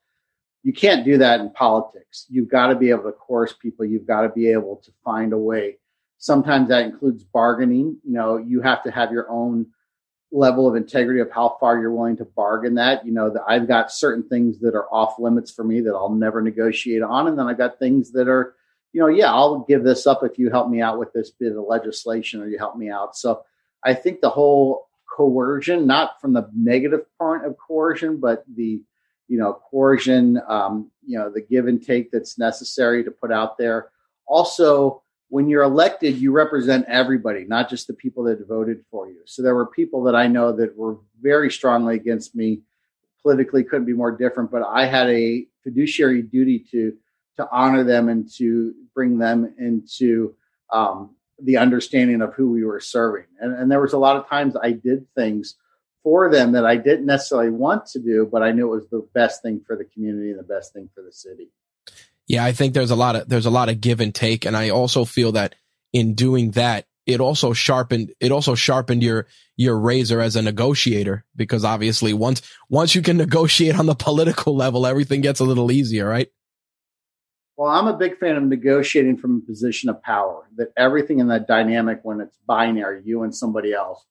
[0.63, 4.08] you can't do that in politics you've got to be able to coerce people you've
[4.08, 5.78] got to be able to find a way
[6.23, 7.97] Sometimes that includes bargaining.
[8.06, 9.65] You know, you have to have your own
[10.32, 13.06] level of integrity of how far you're willing to bargain that.
[13.06, 16.15] You know, that I've got certain things that are off limits for me that I'll
[16.15, 17.28] never negotiate on.
[17.28, 18.56] And then I've got things that are,
[18.93, 21.52] you know, yeah, I'll give this up if you help me out with this bit
[21.52, 23.17] of legislation or you help me out.
[23.17, 23.43] So
[23.84, 28.82] I think the whole coercion, not from the negative part of coercion, but the,
[29.28, 33.58] you know, coercion, um, you know, the give and take that's necessary to put out
[33.58, 33.90] there.
[34.28, 39.22] Also, when you're elected, you represent everybody, not just the people that voted for you.
[39.26, 42.62] So there were people that I know that were very strongly against me.
[43.22, 46.94] Politically, couldn't be more different, but I had a fiduciary duty to
[47.38, 50.36] to honor them and to bring them into
[50.72, 53.26] um, the understanding of who we were serving.
[53.40, 55.56] And, and there was a lot of times I did things
[56.04, 59.08] for them that I didn't necessarily want to do, but I knew it was the
[59.13, 61.50] best thing for the community and the best thing for the city.
[62.28, 64.56] Yeah, I think there's a lot of there's a lot of give and take, and
[64.56, 65.56] I also feel that
[65.92, 71.26] in doing that, it also sharpened it also sharpened your your razor as a negotiator
[71.36, 75.72] because obviously once once you can negotiate on the political level, everything gets a little
[75.72, 76.30] easier, right?
[77.56, 80.50] Well, I'm a big fan of negotiating from a position of power.
[80.56, 84.04] That everything in that dynamic, when it's binary, you and somebody else,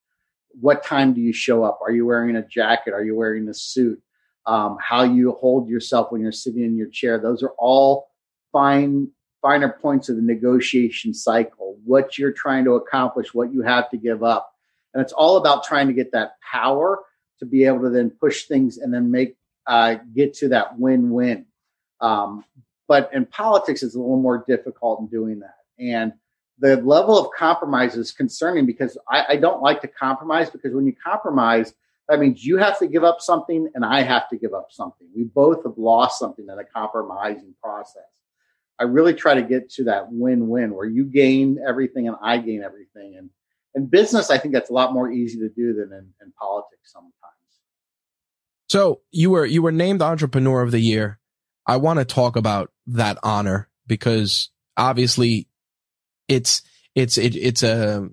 [0.60, 1.80] what time do you show up?
[1.82, 2.94] Are you wearing a jacket?
[2.94, 4.02] Are you wearing a suit?
[4.46, 7.18] um, how you hold yourself when you're sitting in your chair.
[7.18, 8.08] Those are all
[8.50, 9.08] fine,
[9.40, 11.78] finer points of the negotiation cycle.
[11.84, 14.52] What you're trying to accomplish, what you have to give up,
[14.94, 17.00] and it's all about trying to get that power
[17.38, 19.36] to be able to then push things and then make
[19.66, 21.46] uh, get to that win-win.
[22.00, 22.44] Um,
[22.88, 26.12] but in politics, it's a little more difficult in doing that, and
[26.58, 30.86] the level of compromise is concerning because I, I don't like to compromise because when
[30.86, 31.74] you compromise
[32.08, 35.08] that means you have to give up something and I have to give up something.
[35.14, 38.02] We both have lost something in a compromising process.
[38.78, 42.62] I really try to get to that win-win where you gain everything and I gain
[42.62, 43.16] everything.
[43.16, 43.30] And
[43.74, 46.92] in business, I think that's a lot more easy to do than in, in politics
[46.92, 47.12] sometimes.
[48.68, 51.18] So you were you were named Entrepreneur of the Year.
[51.66, 55.46] I want to talk about that honor because obviously
[56.28, 56.62] it's
[56.94, 58.08] it's it, it's a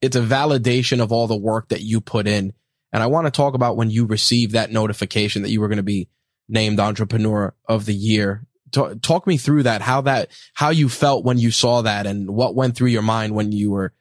[0.00, 2.52] it's a validation of all the work that you put in
[2.94, 5.78] and I want to talk about when you received that notification that you were going
[5.78, 6.08] to be
[6.48, 8.46] named entrepreneur of the year.
[8.70, 12.30] Talk, talk me through that, how that, how you felt when you saw that and
[12.30, 13.92] what went through your mind when you were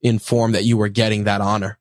[0.00, 1.80] informed that you were getting that honor.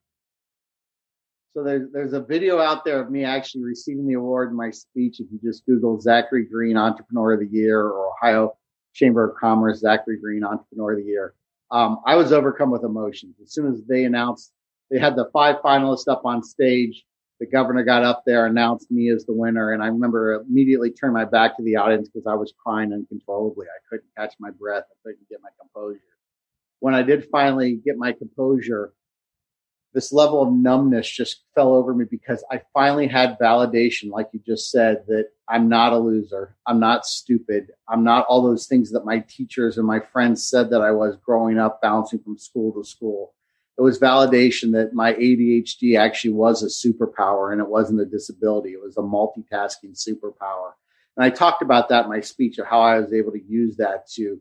[1.53, 4.71] So there's there's a video out there of me actually receiving the award in my
[4.71, 5.19] speech.
[5.19, 8.57] If you just Google Zachary Green Entrepreneur of the Year or Ohio
[8.95, 11.35] Chamber of Commerce Zachary Green Entrepreneur of the Year,
[11.71, 14.51] um, I was overcome with emotions as soon as they announced
[14.89, 17.03] they had the five finalists up on stage.
[17.39, 21.13] The governor got up there, announced me as the winner, and I remember immediately turned
[21.13, 23.65] my back to the audience because I was crying uncontrollably.
[23.67, 24.85] I couldn't catch my breath.
[24.89, 25.99] I couldn't get my composure.
[26.79, 28.93] When I did finally get my composure,
[29.95, 34.39] this level of numbness just fell over me because I finally had validation, like you
[34.45, 36.55] just said, that I'm not a loser.
[36.67, 37.71] I'm not stupid.
[37.89, 41.17] I'm not all those things that my teachers and my friends said that I was
[41.25, 43.33] growing up, bouncing from school to school
[43.77, 48.69] it was validation that my ADHD actually was a superpower and it wasn't a disability.
[48.69, 50.71] It was a multitasking superpower.
[51.17, 53.75] And I talked about that in my speech of how I was able to use
[53.77, 54.39] that to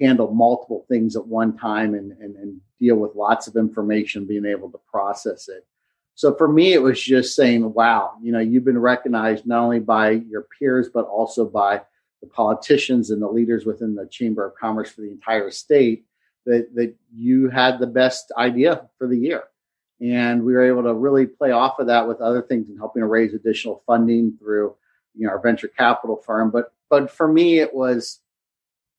[0.00, 4.46] handle multiple things at one time and, and, and deal with lots of information, being
[4.46, 5.66] able to process it.
[6.14, 9.80] So for me, it was just saying, wow, you know, you've been recognized not only
[9.80, 11.82] by your peers, but also by
[12.20, 16.06] the politicians and the leaders within the Chamber of Commerce for the entire state
[16.46, 19.44] that, that you had the best idea for the year.
[20.00, 23.02] And we were able to really play off of that with other things and helping
[23.02, 24.74] to raise additional funding through,
[25.14, 26.50] you know, our venture capital firm.
[26.50, 28.20] But, but for me, it was,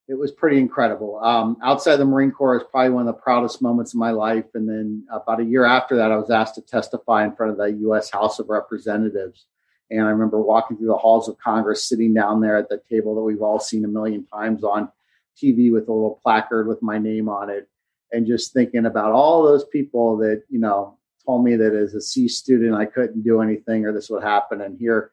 [0.10, 1.20] it was pretty incredible.
[1.24, 4.46] Um, outside the Marine Corps is probably one of the proudest moments of my life.
[4.56, 7.60] And then about a year after that, I was asked to testify in front of
[7.60, 8.10] the U.S.
[8.10, 9.46] House of Representatives.
[9.92, 13.14] And I remember walking through the halls of Congress, sitting down there at the table
[13.16, 14.92] that we've all seen a million times on
[15.38, 17.70] TV with a little placard with my name on it,
[18.12, 22.02] and just thinking about all those people that you know told me that as a
[22.02, 25.12] C student I couldn't do anything or this would happen, and here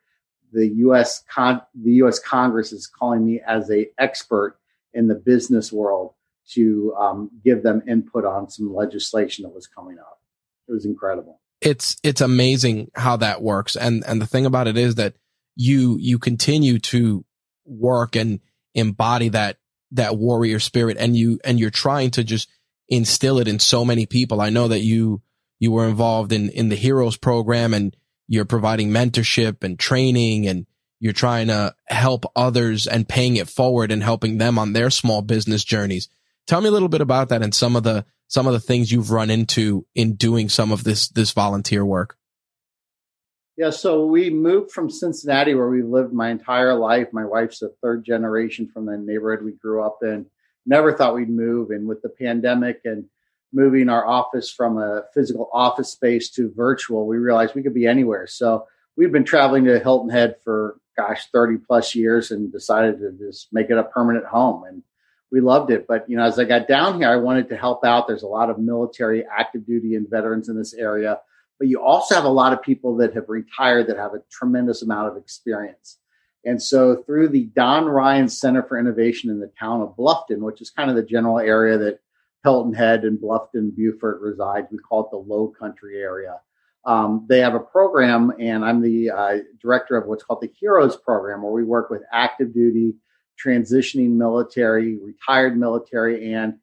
[0.52, 1.22] the U.S.
[1.32, 2.18] Con- the U.S.
[2.18, 4.58] Congress is calling me as a expert
[4.96, 6.14] in the business world
[6.52, 10.20] to um, give them input on some legislation that was coming up.
[10.68, 11.40] It was incredible.
[11.60, 15.14] It's it's amazing how that works, and and the thing about it is that
[15.54, 17.24] you you continue to
[17.64, 18.40] work and
[18.74, 19.58] embody that
[19.92, 22.48] that warrior spirit, and you and you're trying to just
[22.88, 24.40] instill it in so many people.
[24.40, 25.22] I know that you
[25.58, 27.96] you were involved in in the Heroes program, and
[28.28, 30.66] you're providing mentorship and training and
[30.98, 35.22] you're trying to help others and paying it forward and helping them on their small
[35.22, 36.08] business journeys.
[36.46, 38.90] Tell me a little bit about that and some of the some of the things
[38.90, 42.16] you've run into in doing some of this this volunteer work.
[43.56, 47.08] Yeah, so we moved from Cincinnati, where we lived my entire life.
[47.12, 50.26] My wife's a third generation from the neighborhood we grew up in.
[50.66, 53.06] Never thought we'd move, and with the pandemic and
[53.52, 57.86] moving our office from a physical office space to virtual, we realized we could be
[57.86, 58.26] anywhere.
[58.26, 58.66] So
[58.96, 63.48] we've been traveling to Hilton Head for gosh, 30 plus years and decided to just
[63.52, 64.64] make it a permanent home.
[64.64, 64.82] And
[65.30, 65.86] we loved it.
[65.86, 68.06] But, you know, as I got down here, I wanted to help out.
[68.06, 71.20] There's a lot of military, active duty, and veterans in this area.
[71.58, 74.82] But you also have a lot of people that have retired that have a tremendous
[74.82, 75.98] amount of experience.
[76.44, 80.60] And so through the Don Ryan Center for Innovation in the town of Bluffton, which
[80.60, 82.00] is kind of the general area that
[82.44, 86.36] Hilton Head and Bluffton, Beaufort resides, we call it the low country area.
[86.86, 90.96] Um, they have a program, and I'm the uh, director of what's called the Heroes
[90.96, 92.94] Program, where we work with active duty,
[93.44, 96.54] transitioning military, retired military, and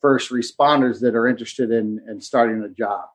[0.00, 3.06] first responders that are interested in, in starting a job,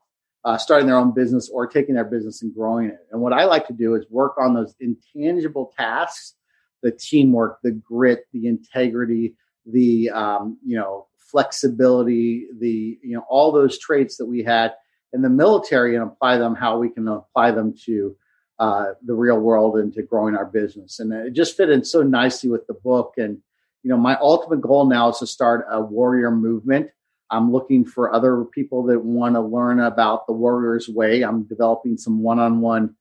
[0.46, 3.00] uh, starting their own business, or taking their business and growing it.
[3.12, 6.36] And what I like to do is work on those intangible tasks
[6.84, 9.36] the teamwork, the grit, the integrity,
[9.66, 14.74] the um, you know flexibility, the you know all those traits that we had
[15.14, 18.18] in the military and apply them how we can apply them to
[18.60, 21.00] uh, the real world and to growing our business.
[21.00, 23.14] And it just fit in so nicely with the book.
[23.18, 23.38] And,
[23.84, 26.90] you know, my ultimate goal now is to start a warrior movement.
[27.30, 31.24] I'm looking for other people that want to learn about the warrior's way.
[31.24, 32.96] I'm developing some one on one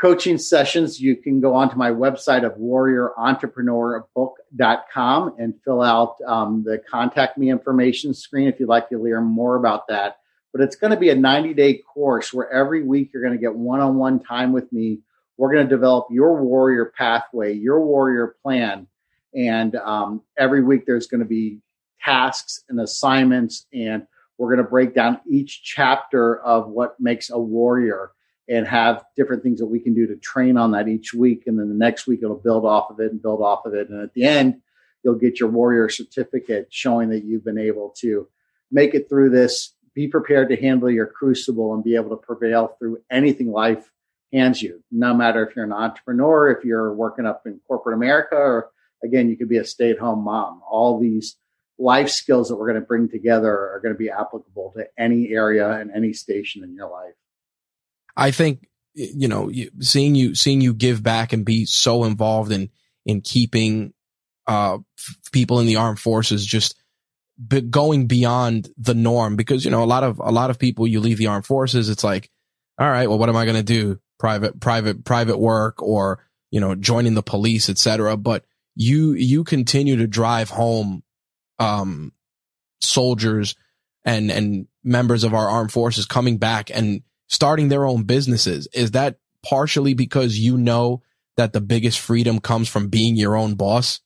[0.00, 1.00] coaching sessions.
[1.00, 7.50] You can go onto my website of warriorentrepreneurbook.com and fill out um, the contact me
[7.50, 10.16] information screen if you'd like to learn more about that
[10.52, 13.40] but it's going to be a 90 day course where every week you're going to
[13.40, 15.00] get one on one time with me.
[15.38, 18.86] We're going to develop your warrior pathway, your warrior plan.
[19.34, 21.60] And um, every week there's going to be
[22.04, 27.38] tasks and assignments, and we're going to break down each chapter of what makes a
[27.38, 28.10] warrior
[28.48, 31.44] and have different things that we can do to train on that each week.
[31.46, 33.88] And then the next week it'll build off of it and build off of it.
[33.88, 34.60] And at the end,
[35.02, 38.28] you'll get your warrior certificate showing that you've been able to
[38.70, 42.76] make it through this be prepared to handle your crucible and be able to prevail
[42.78, 43.90] through anything life
[44.32, 48.36] hands you, no matter if you're an entrepreneur, if you're working up in corporate America,
[48.36, 48.70] or
[49.04, 50.62] again, you could be a stay at home mom.
[50.68, 51.36] All these
[51.78, 55.30] life skills that we're going to bring together are going to be applicable to any
[55.30, 57.14] area and any station in your life.
[58.16, 62.70] I think, you know, seeing you, seeing you give back and be so involved in,
[63.04, 63.92] in keeping,
[64.46, 64.78] uh,
[65.32, 66.81] people in the armed forces just
[67.48, 70.86] but going beyond the norm because you know a lot of a lot of people
[70.86, 72.30] you leave the armed forces it's like
[72.78, 73.98] all right well what am i going to do?
[74.18, 78.44] Private private private work or you know joining the police etc but
[78.76, 81.02] you you continue to drive home
[81.58, 82.12] um
[82.80, 83.56] soldiers
[84.04, 88.68] and and members of our armed forces coming back and starting their own businesses.
[88.74, 91.02] Is that partially because you know
[91.36, 94.00] that the biggest freedom comes from being your own boss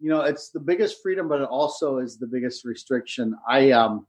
[0.00, 3.36] you know, it's the biggest freedom, but it also is the biggest restriction.
[3.48, 4.06] I, um,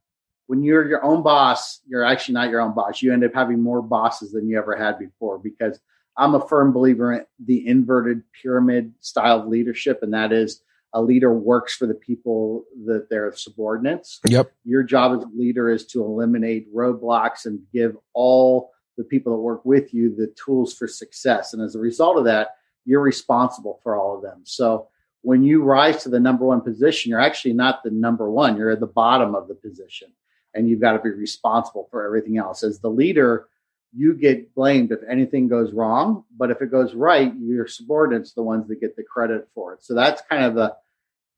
[0.47, 3.01] when you're your own boss, you're actually not your own boss.
[3.01, 5.79] You end up having more bosses than you ever had before because
[6.17, 9.99] I'm a firm believer in the inverted pyramid style of leadership.
[10.01, 10.61] And that is
[10.93, 14.19] a leader works for the people that they're subordinates.
[14.27, 14.51] Yep.
[14.65, 19.41] Your job as a leader is to eliminate roadblocks and give all the people that
[19.41, 21.53] work with you the tools for success.
[21.53, 24.41] And as a result of that, you're responsible for all of them.
[24.43, 24.89] So
[25.21, 28.71] when you rise to the number one position, you're actually not the number one, you're
[28.71, 30.11] at the bottom of the position.
[30.53, 32.63] And you've got to be responsible for everything else.
[32.63, 33.47] As the leader,
[33.93, 36.25] you get blamed if anything goes wrong.
[36.35, 39.83] But if it goes right, your subordinates the ones that get the credit for it.
[39.83, 40.75] So that's kind of the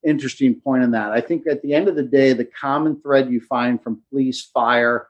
[0.03, 1.11] interesting point in that.
[1.11, 4.41] I think at the end of the day, the common thread you find from police,
[4.41, 5.07] fire,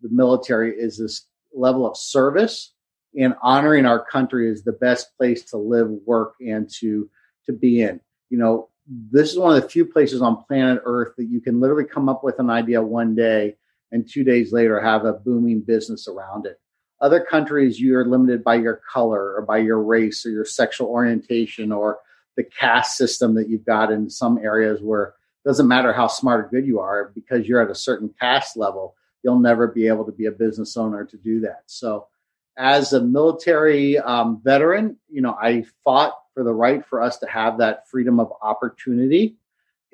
[0.00, 2.72] the military is this level of service
[3.18, 7.08] and honoring our country is the best place to live, work, and to
[7.46, 8.00] to be in.
[8.32, 11.60] You know, this is one of the few places on planet Earth that you can
[11.60, 13.56] literally come up with an idea one day
[13.90, 16.58] and two days later have a booming business around it.
[17.02, 20.88] Other countries, you are limited by your color or by your race or your sexual
[20.88, 21.98] orientation or
[22.38, 25.08] the caste system that you've got in some areas where
[25.44, 28.56] it doesn't matter how smart or good you are because you're at a certain caste
[28.56, 31.64] level, you'll never be able to be a business owner to do that.
[31.66, 32.06] So,
[32.56, 37.26] as a military um, veteran, you know, I fought for the right for us to
[37.26, 39.36] have that freedom of opportunity.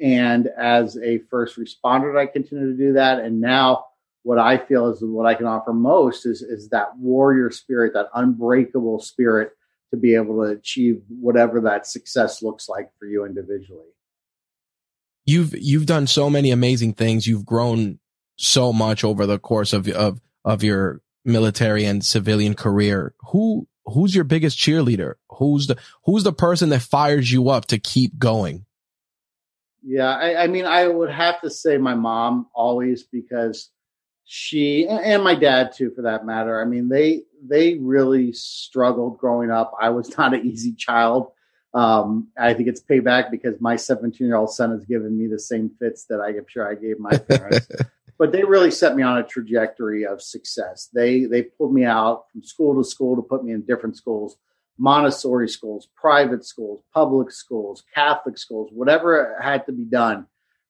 [0.00, 3.18] And as a first responder, I continue to do that.
[3.18, 3.86] And now
[4.22, 8.08] what I feel is what I can offer most is is that warrior spirit, that
[8.14, 9.52] unbreakable spirit
[9.90, 13.88] to be able to achieve whatever that success looks like for you individually.
[15.24, 17.26] You've you've done so many amazing things.
[17.26, 17.98] You've grown
[18.36, 23.14] so much over the course of of of your military and civilian career.
[23.30, 25.14] Who who's your biggest cheerleader?
[25.30, 28.64] Who's the who's the person that fires you up to keep going?
[29.82, 33.70] Yeah, I, I mean, I would have to say my mom always because
[34.30, 39.50] she and my dad too for that matter i mean they they really struggled growing
[39.50, 41.32] up i was not an easy child
[41.72, 45.38] um, i think it's payback because my 17 year old son has given me the
[45.38, 47.68] same fits that i'm sure i gave my parents
[48.18, 52.24] but they really set me on a trajectory of success they they pulled me out
[52.30, 54.36] from school to school to put me in different schools
[54.78, 60.26] montessori schools private schools public schools catholic schools whatever had to be done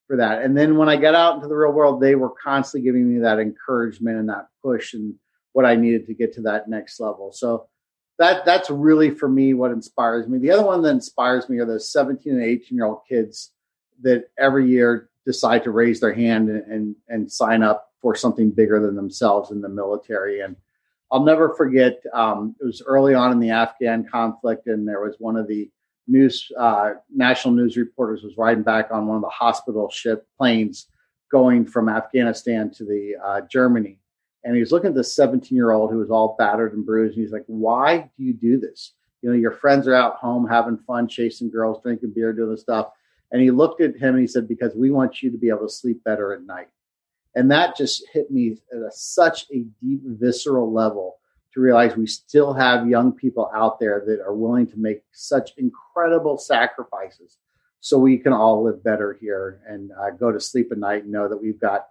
[0.08, 0.42] for that.
[0.42, 3.20] And then when I got out into the real world, they were constantly giving me
[3.20, 5.14] that encouragement and that push and
[5.52, 7.30] what I needed to get to that next level.
[7.30, 7.68] So
[8.18, 10.38] that that's really for me what inspires me.
[10.38, 13.52] The other one that inspires me are those 17 and 18 year old kids
[14.02, 18.80] that every year decide to raise their hand and, and, sign up for something bigger
[18.80, 20.40] than themselves in the military.
[20.40, 20.56] And
[21.12, 22.00] I'll never forget.
[22.14, 25.70] Um, it was early on in the Afghan conflict, and there was one of the
[26.06, 30.86] news uh, national news reporters was riding back on one of the hospital ship planes
[31.30, 33.98] going from Afghanistan to the uh, Germany,
[34.44, 37.16] and he was looking at this 17 year old who was all battered and bruised,
[37.16, 38.94] and he's like, "Why do you do this?
[39.20, 42.62] You know, your friends are out home having fun, chasing girls, drinking beer, doing this
[42.62, 42.92] stuff."
[43.30, 45.66] And he looked at him and he said, "Because we want you to be able
[45.66, 46.68] to sleep better at night."
[47.34, 51.18] And that just hit me at a, such a deep, visceral level
[51.52, 55.52] to realize we still have young people out there that are willing to make such
[55.56, 57.38] incredible sacrifices
[57.80, 61.12] so we can all live better here and uh, go to sleep at night and
[61.12, 61.88] know that we've got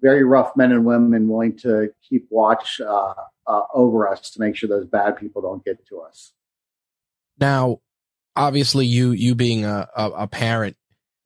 [0.00, 3.14] very rough men and women willing to keep watch uh,
[3.46, 6.32] uh, over us to make sure those bad people don't get to us.
[7.38, 7.80] Now,
[8.36, 10.76] obviously, you you being a, a, a parent,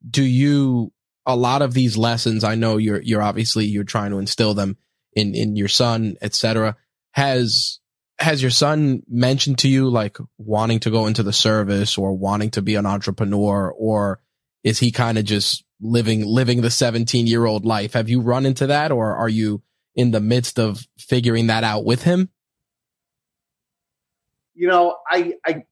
[0.09, 0.91] do you
[1.25, 2.43] a lot of these lessons?
[2.43, 4.77] I know you're you're obviously you're trying to instill them
[5.13, 6.77] in in your son, etc
[7.11, 7.79] has
[8.19, 12.51] has your son mentioned to you like wanting to go into the service or wanting
[12.51, 14.21] to be an entrepreneur or
[14.63, 18.45] is he kind of just living living the 17 year old life have you run
[18.45, 19.61] into that or are you
[19.95, 22.29] in the midst of figuring that out with him
[24.53, 25.63] you know i i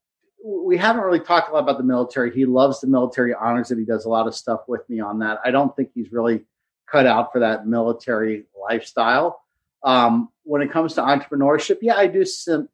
[0.43, 3.77] we haven't really talked a lot about the military he loves the military honors it
[3.77, 6.45] he does a lot of stuff with me on that i don't think he's really
[6.89, 9.41] cut out for that military lifestyle
[9.83, 12.25] um, when it comes to entrepreneurship, yeah, I do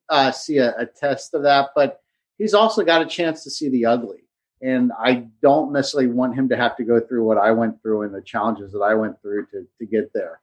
[0.09, 2.01] uh, see a, a, test of that, but
[2.37, 4.19] he's also got a chance to see the ugly.
[4.61, 8.03] And I don't necessarily want him to have to go through what I went through
[8.03, 10.39] and the challenges that I went through to, to get there.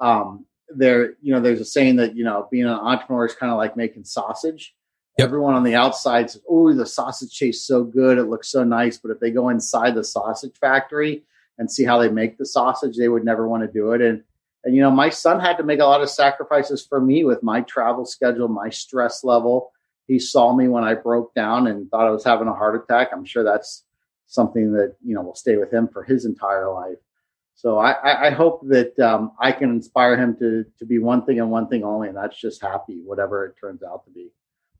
[0.00, 3.50] Um, there, you know, there's a saying that, you know, being an entrepreneur is kind
[3.50, 4.74] of like making sausage.
[5.18, 5.26] Yep.
[5.26, 8.18] Everyone on the outside says, Oh, the sausage tastes so good.
[8.18, 8.98] It looks so nice.
[8.98, 11.22] But if they go inside the sausage factory
[11.58, 14.00] and see how they make the sausage, they would never want to do it.
[14.00, 14.24] And
[14.64, 17.42] and, you know, my son had to make a lot of sacrifices for me with
[17.42, 19.72] my travel schedule, my stress level.
[20.06, 23.10] He saw me when I broke down and thought I was having a heart attack.
[23.12, 23.84] I'm sure that's
[24.26, 26.96] something that, you know, will stay with him for his entire life.
[27.54, 31.38] So I, I hope that um, I can inspire him to, to be one thing
[31.38, 34.30] and one thing only, and that's just happy, whatever it turns out to be.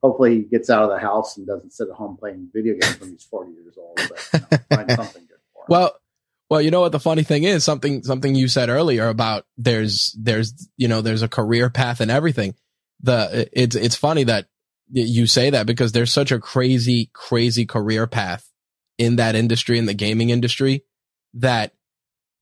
[0.04, 3.00] Hopefully he gets out of the house and doesn't sit at home playing video games
[3.00, 3.96] when he's 40 years old.
[3.96, 5.66] But you know, find something good for him.
[5.68, 5.96] Well,
[6.50, 10.14] well, you know what the funny thing is something something you said earlier about there's
[10.20, 12.54] there's you know there's a career path and everything.
[13.00, 14.46] The it's it's funny that
[14.92, 18.46] you say that because there's such a crazy crazy career path
[18.98, 20.84] in that industry in the gaming industry
[21.32, 21.72] that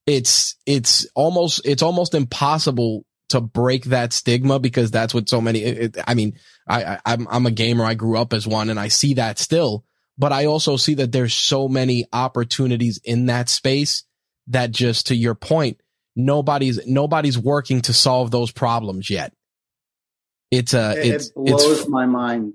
[0.07, 5.61] it's it's almost it's almost impossible to break that stigma because that's what so many
[5.63, 8.81] it, I mean I, I I'm I'm a gamer I grew up as one and
[8.81, 9.85] I see that still
[10.19, 14.05] but I also see that there's so many opportunities in that space
[14.49, 15.81] that just to your point,
[16.15, 19.33] nobody's nobody's working to solve those problems yet.
[20.51, 22.55] It's uh, a it, it's it blows it's, my mind.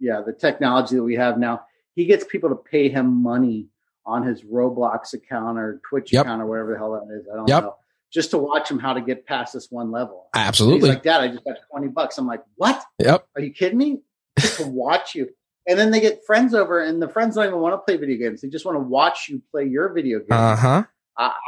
[0.00, 1.62] Yeah, the technology that we have now.
[1.94, 3.68] He gets people to pay him money
[4.06, 6.24] on his Roblox account or Twitch Yep.
[6.24, 7.26] account or whatever the hell that is.
[7.30, 7.62] I don't Yep.
[7.62, 7.76] know.
[8.12, 10.28] Just to watch him how to get past this one level.
[10.34, 10.80] absolutely.
[10.80, 12.18] He's like, Dad, I just got 20 bucks.
[12.18, 12.84] I'm like, what?
[12.98, 13.26] yep.
[13.34, 14.02] Are you kidding me?
[14.38, 15.30] Just to watch you.
[15.66, 18.18] And then they get friends over, and the friends don't even want to play video
[18.18, 18.42] games.
[18.42, 20.30] They just want to watch you play your video games.
[20.30, 20.84] Uh huh.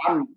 [0.09, 0.29] I'm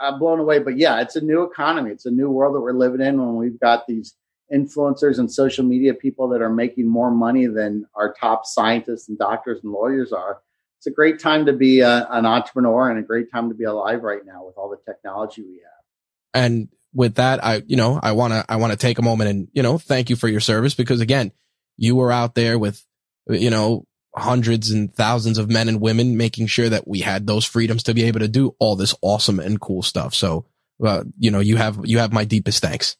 [0.00, 0.58] I'm blown away.
[0.58, 1.90] But yeah, it's a new economy.
[1.90, 4.14] It's a new world that we're living in when we've got these
[4.52, 9.18] influencers and social media people that are making more money than our top scientists and
[9.18, 10.40] doctors and lawyers are.
[10.80, 13.64] It's a great time to be a, an entrepreneur and a great time to be
[13.64, 16.42] alive right now with all the technology we have.
[16.42, 19.28] And with that, I you know I want to I want to take a moment
[19.28, 21.32] and you know thank you for your service because again,
[21.76, 22.82] you were out there with
[23.28, 23.84] you know
[24.16, 27.92] hundreds and thousands of men and women making sure that we had those freedoms to
[27.92, 30.14] be able to do all this awesome and cool stuff.
[30.14, 30.46] So,
[30.82, 32.96] uh, you know, you have you have my deepest thanks.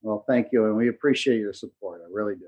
[0.00, 2.02] Well, thank you, and we appreciate your support.
[2.04, 2.46] I really do.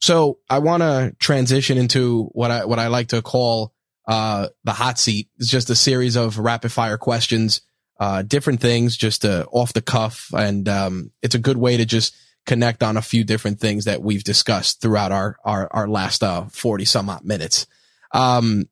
[0.00, 3.74] So I want to transition into what I what I like to call
[4.08, 5.28] uh, the hot seat.
[5.38, 7.60] It's just a series of rapid fire questions,
[7.98, 11.84] uh, different things, just uh, off the cuff, and um, it's a good way to
[11.84, 16.22] just connect on a few different things that we've discussed throughout our our, our last
[16.22, 17.66] uh, forty some odd minutes.
[18.12, 18.68] Um,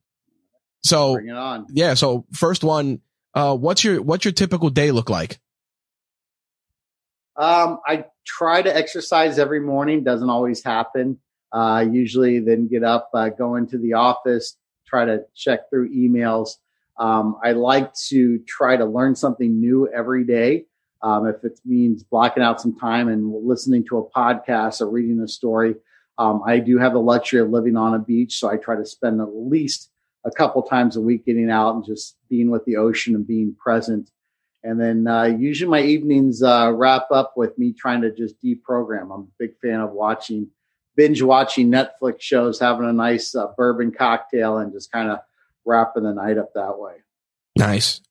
[0.82, 1.66] so Bring it on.
[1.70, 3.00] yeah, so first one,
[3.34, 5.38] uh, what's your what's your typical day look like?
[7.38, 10.02] Um, I try to exercise every morning.
[10.02, 11.18] Doesn't always happen.
[11.52, 16.56] Uh, usually then get up, uh, go into the office, try to check through emails.
[16.98, 20.66] Um, I like to try to learn something new every day.
[21.00, 25.20] Um, if it means blocking out some time and listening to a podcast or reading
[25.20, 25.76] a story,
[26.18, 28.84] um, I do have the luxury of living on a beach, so I try to
[28.84, 29.90] spend at least
[30.24, 33.54] a couple times a week getting out and just being with the ocean and being
[33.54, 34.10] present.
[34.68, 39.04] And then uh, usually my evenings uh, wrap up with me trying to just deprogram.
[39.04, 40.50] I'm a big fan of watching,
[40.94, 45.20] binge watching Netflix shows, having a nice uh, bourbon cocktail, and just kind of
[45.64, 46.96] wrapping the night up that way.
[47.56, 48.02] Nice.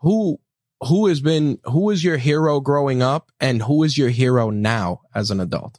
[0.00, 0.40] Who
[0.80, 5.02] who has been who is your hero growing up, and who is your hero now
[5.14, 5.78] as an adult?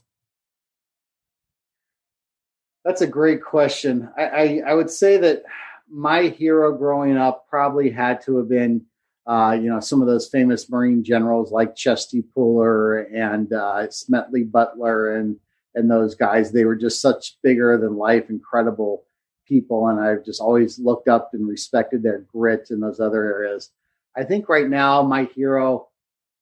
[2.84, 4.08] That's a great question.
[4.16, 5.42] I, I, I would say that
[5.90, 8.86] my hero growing up probably had to have been,
[9.26, 14.44] uh, you know, some of those famous Marine generals like Chesty Puller and uh, Smedley
[14.44, 15.36] Butler and
[15.74, 16.50] and those guys.
[16.50, 19.04] They were just such bigger than life, incredible
[19.46, 23.70] people, and I've just always looked up and respected their grit in those other areas.
[24.16, 25.90] I think right now my hero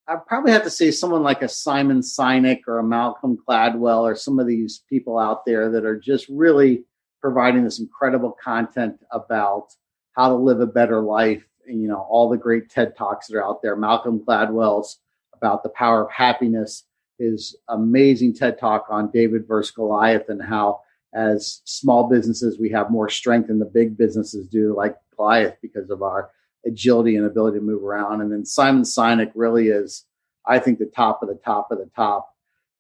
[0.08, 4.16] I probably have to say someone like a Simon Sinek or a Malcolm Gladwell or
[4.16, 6.84] some of these people out there that are just really
[7.20, 9.66] providing this incredible content about
[10.12, 11.46] how to live a better life.
[11.68, 13.76] You know, all the great TED Talks that are out there.
[13.76, 14.98] Malcolm Gladwell's
[15.34, 16.84] about the power of happiness,
[17.18, 20.80] his amazing TED Talk on David versus Goliath and how
[21.14, 25.90] as small businesses, we have more strength than the big businesses do, like Goliath, because
[25.90, 26.30] of our
[26.66, 28.20] agility and ability to move around.
[28.20, 30.04] And then Simon Sinek really is,
[30.46, 32.34] I think, the top of the top of the top.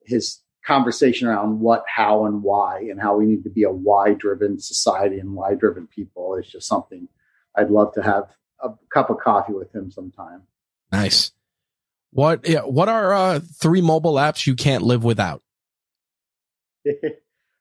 [0.04, 4.12] His conversation around what, how, and why, and how we need to be a why
[4.12, 7.08] driven society and why driven people is just something
[7.56, 8.24] I'd love to have
[8.62, 10.42] a cup of coffee with him sometime.
[10.92, 11.32] Nice.
[12.10, 15.42] What yeah, what are uh, three mobile apps you can't live without?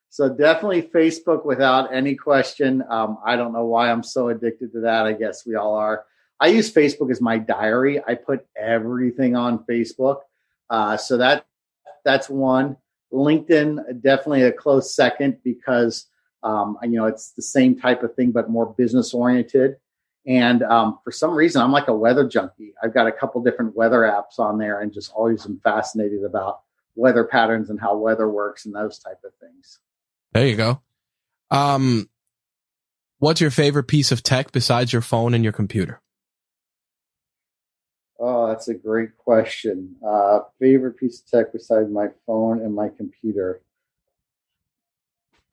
[0.09, 2.83] so definitely Facebook without any question.
[2.89, 5.05] Um, I don't know why I'm so addicted to that.
[5.05, 6.05] I guess we all are.
[6.39, 8.01] I use Facebook as my diary.
[8.05, 10.19] I put everything on Facebook.
[10.69, 11.45] Uh, so that
[12.05, 12.77] that's one.
[13.11, 16.05] LinkedIn definitely a close second because
[16.43, 19.77] um, you know it's the same type of thing but more business oriented.
[20.27, 22.73] And um, for some reason, I'm like a weather junkie.
[22.83, 26.59] I've got a couple different weather apps on there, and just always am fascinated about
[26.95, 29.79] weather patterns and how weather works and those type of things.
[30.33, 30.81] There you go.
[31.49, 32.09] Um,
[33.19, 36.01] what's your favorite piece of tech besides your phone and your computer?
[38.19, 39.95] Oh, that's a great question.
[40.05, 43.61] Uh, favorite piece of tech besides my phone and my computer.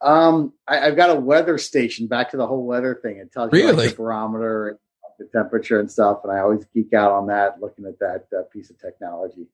[0.04, 2.06] Um, I, have got a weather station.
[2.06, 3.16] Back to the whole weather thing.
[3.16, 4.78] It tells you like, the barometer and
[5.18, 6.20] the temperature and stuff.
[6.24, 9.46] And I always geek out on that, looking at that uh, piece of technology.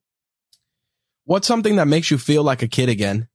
[1.24, 3.28] What's something that makes you feel like a kid again?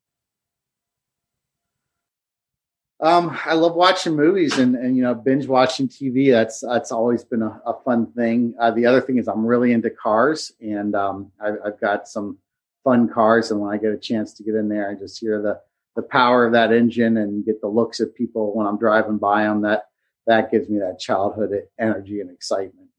[3.00, 6.32] Um, I love watching movies and, and you know binge watching TV.
[6.32, 8.56] That's that's always been a, a fun thing.
[8.60, 12.40] Uh, the other thing is I'm really into cars, and um, I've, I've got some
[12.84, 13.52] fun cars.
[13.52, 15.62] And when I get a chance to get in there and just hear the
[15.96, 19.44] the power of that engine and get the looks of people when I'm driving by
[19.44, 19.84] them, that
[20.28, 22.90] that gives me that childhood energy and excitement.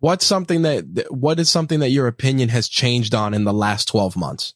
[0.00, 3.86] What's something that what is something that your opinion has changed on in the last
[3.88, 4.54] 12 months?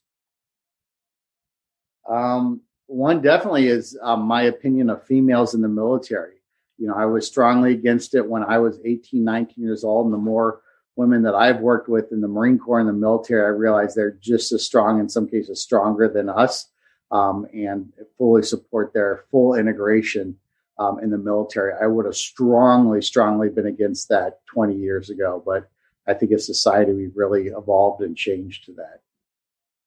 [2.09, 6.37] Um, one definitely is um, my opinion of females in the military.
[6.79, 10.07] You know, I was strongly against it when I was 18, 19 years old.
[10.07, 10.61] And the more
[10.97, 14.11] women that I've worked with in the Marine Corps and the military, I realize they're
[14.11, 16.69] just as strong, in some cases, stronger than us,
[17.11, 20.37] um, and fully support their full integration
[20.79, 21.73] um, in the military.
[21.81, 25.43] I would have strongly, strongly been against that 20 years ago.
[25.45, 25.71] But
[26.07, 29.01] I think as society, we've really evolved and changed to that.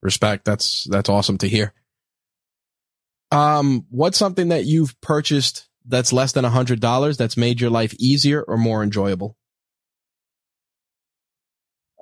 [0.01, 0.45] Respect.
[0.45, 1.73] That's that's awesome to hear.
[3.31, 7.71] Um, what's something that you've purchased that's less than a hundred dollars that's made your
[7.71, 9.35] life easier or more enjoyable?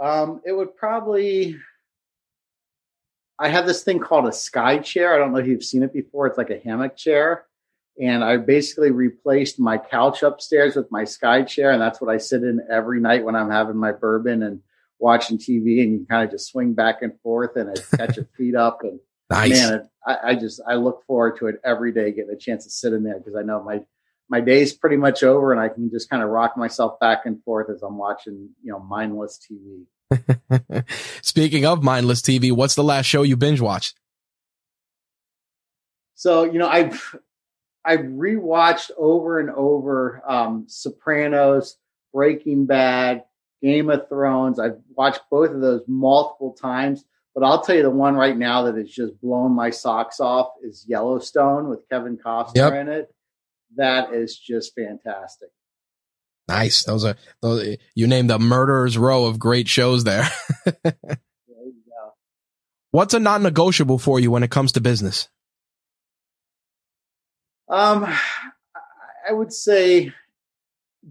[0.04, 1.58] Um, it would probably.
[3.40, 5.16] I have this thing called a sky chair.
[5.16, 6.28] I don't know if you've seen it before.
[6.28, 7.46] It's like a hammock chair.
[8.02, 11.72] And I basically replaced my couch upstairs with my sky chair.
[11.72, 14.62] And that's what I sit in every night when I'm having my bourbon and
[15.00, 15.82] watching TV.
[15.82, 18.82] And you kind of just swing back and forth and I catch your feet up.
[18.84, 19.00] And
[19.30, 19.52] nice.
[19.52, 22.70] man, I, I just I look forward to it every day, getting a chance to
[22.70, 23.82] sit in there because I know my
[24.30, 27.44] my day's pretty much over, and I can just kind of rock myself back and
[27.44, 29.84] forth as I'm watching you know mindless TV.
[31.22, 33.96] Speaking of mindless TV, what's the last show you binge watched?
[36.16, 37.16] So you know I've
[37.86, 41.78] I've rewatched over and over um, Sopranos,
[42.14, 43.24] Breaking Bad,
[43.62, 44.60] Game of Thrones.
[44.60, 47.06] I've watched both of those multiple times.
[47.34, 50.52] But I'll tell you the one right now that has just blown my socks off
[50.62, 52.74] is Yellowstone with Kevin Costner yep.
[52.74, 53.14] in it.
[53.76, 55.50] That is just fantastic.
[56.48, 56.84] Nice.
[56.84, 57.78] Those are those.
[57.96, 60.30] You named a murderer's row of great shows there.
[60.66, 60.96] there
[62.92, 65.30] What's a non-negotiable for you when it comes to business?
[67.70, 68.06] Um,
[69.28, 70.14] I would say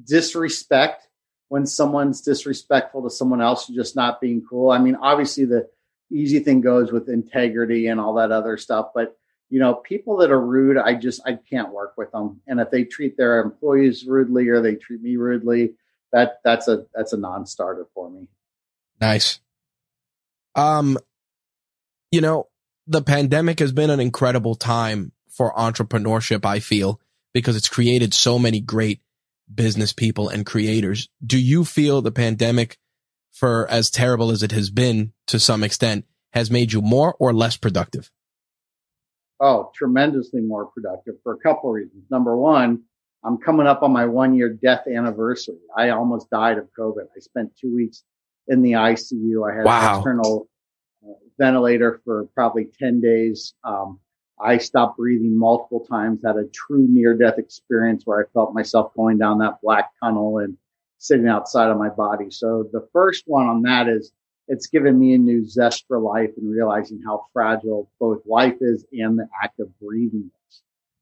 [0.05, 1.09] disrespect
[1.49, 4.71] when someone's disrespectful to someone else, just not being cool.
[4.71, 5.69] I mean, obviously the
[6.11, 8.91] easy thing goes with integrity and all that other stuff.
[8.95, 9.19] But
[9.53, 12.41] you know, people that are rude, I just I can't work with them.
[12.47, 15.75] And if they treat their employees rudely or they treat me rudely,
[16.11, 18.29] that that's a that's a non-starter for me.
[18.99, 19.41] Nice.
[20.55, 20.97] Um,
[22.11, 22.49] you know,
[22.87, 26.47] the pandemic has been an incredible time for entrepreneurship.
[26.47, 26.99] I feel
[27.35, 29.03] because it's created so many great
[29.55, 31.11] business people and creators.
[31.23, 32.79] Do you feel the pandemic
[33.33, 37.35] for as terrible as it has been to some extent, has made you more or
[37.35, 38.11] less productive?
[39.45, 42.05] Oh, tremendously more productive for a couple of reasons.
[42.11, 42.85] Number one,
[43.25, 45.59] I'm coming up on my one year death anniversary.
[45.77, 47.07] I almost died of COVID.
[47.17, 48.05] I spent two weeks
[48.47, 49.51] in the ICU.
[49.51, 49.95] I had wow.
[49.95, 50.49] an external
[51.05, 53.55] uh, ventilator for probably 10 days.
[53.65, 53.99] Um,
[54.41, 58.93] I stopped breathing multiple times, had a true near death experience where I felt myself
[58.97, 60.57] going down that black tunnel and
[60.99, 62.31] sitting outside of my body.
[62.31, 64.13] So the first one on that is
[64.53, 68.85] it's given me a new zest for life and realizing how fragile both life is
[68.93, 70.61] and the act of breathing is.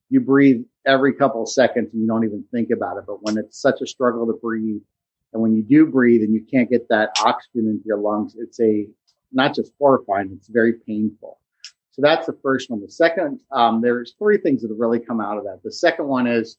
[0.09, 3.07] You breathe every couple of seconds and you don't even think about it.
[3.09, 4.81] But when it's such a struggle to breathe
[5.33, 8.61] and when you do breathe and you can't get that oxygen into your lungs, it's
[8.61, 8.87] a
[9.33, 11.41] not just horrifying, it's very painful.
[11.91, 12.81] So that's the first one.
[12.81, 15.61] The second, um, there's three things that have really come out of that.
[15.65, 16.57] The second one is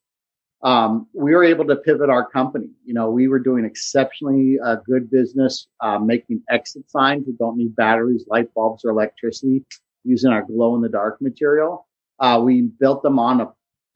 [0.64, 2.70] um, we were able to pivot our company.
[2.86, 7.58] You know, we were doing exceptionally uh, good business, uh, making exit signs that don't
[7.58, 9.66] need batteries, light bulbs, or electricity
[10.04, 11.88] using our glow in the dark material.
[12.20, 13.52] Uh, we built them on a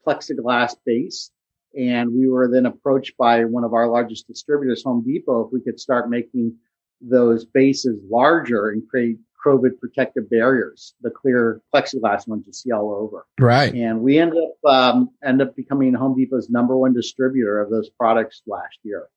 [0.06, 1.30] plexiglass base.
[1.76, 5.60] And we were then approached by one of our largest distributors, Home Depot, if we
[5.60, 6.56] could start making
[7.02, 12.92] those bases larger and create COVID protective barriers, the clear plexiglass ones you see all
[12.92, 13.26] over.
[13.38, 13.72] Right.
[13.74, 17.90] And we ended up um, end up becoming Home Depot's number one distributor of those
[17.90, 19.08] products last year.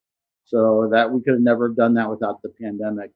[0.45, 3.11] So that we could have never done that without the pandemic.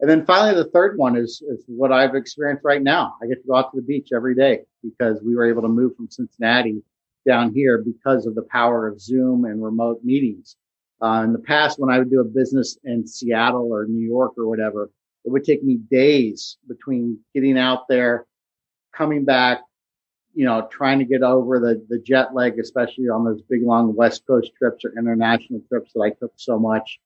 [0.00, 3.14] And then finally, the third one is, is what I've experienced right now.
[3.22, 5.68] I get to go out to the beach every day because we were able to
[5.68, 6.82] move from Cincinnati
[7.26, 10.56] down here because of the power of Zoom and remote meetings.
[11.00, 14.32] Uh, in the past, when I would do a business in Seattle or New York
[14.36, 14.90] or whatever,
[15.24, 18.26] it would take me days between getting out there,
[18.94, 19.60] coming back,
[20.34, 23.94] you know, trying to get over the, the jet lag, especially on those big long
[23.94, 26.98] West Coast trips or international trips that I took so much.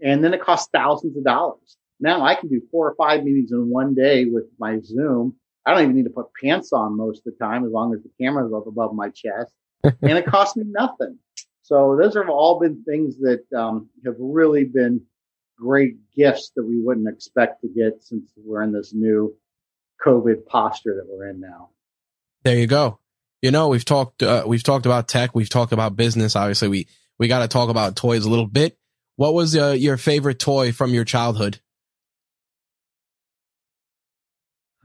[0.00, 1.76] And then it costs thousands of dollars.
[2.00, 5.34] Now I can do four or five meetings in one day with my Zoom.
[5.66, 8.02] I don't even need to put pants on most of the time as long as
[8.02, 9.52] the camera's up above my chest
[9.84, 11.18] and it costs me nothing.
[11.62, 15.02] So those have all been things that um, have really been
[15.58, 19.34] great gifts that we wouldn't expect to get since we're in this new
[20.04, 21.70] COVID posture that we're in now.
[22.44, 23.00] There you go.
[23.42, 25.34] You know, we've talked, uh, we've talked about tech.
[25.34, 26.36] We've talked about business.
[26.36, 26.88] Obviously, we,
[27.18, 28.78] we got to talk about toys a little bit.
[29.16, 31.60] What was uh, your favorite toy from your childhood?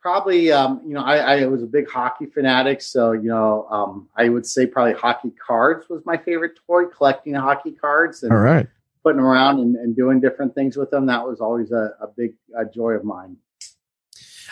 [0.00, 4.08] Probably, um, you know, I, I, was a big hockey fanatic, so you know, um,
[4.16, 6.86] I would say probably hockey cards was my favorite toy.
[6.86, 8.66] Collecting hockey cards and all right,
[9.06, 11.06] putting them around and, and doing different things with them.
[11.06, 13.36] That was always a, a big a joy of mine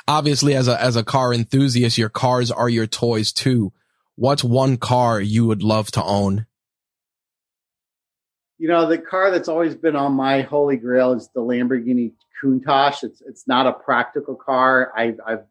[0.07, 3.73] obviously as a as a car enthusiast, your cars are your toys too.
[4.17, 6.47] What's one car you would love to own?
[8.59, 13.03] You know, the car that's always been on my holy grail is the Lamborghini Countach.
[13.03, 14.93] It's it's not a practical car.
[14.97, 15.45] I've I've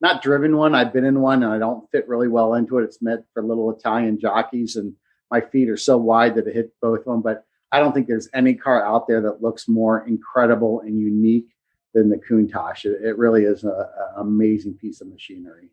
[0.00, 0.74] not driven one.
[0.74, 2.84] I've been in one, and I don't fit really well into it.
[2.84, 4.94] It's meant for little Italian jockeys, and
[5.30, 7.22] my feet are so wide that it hit both of them.
[7.22, 7.44] But
[7.74, 11.48] I don't think there's any car out there that looks more incredible and unique
[11.92, 12.84] than the Countach.
[12.84, 13.74] It, it really is an
[14.16, 15.70] amazing piece of machinery.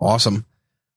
[0.00, 0.46] Awesome.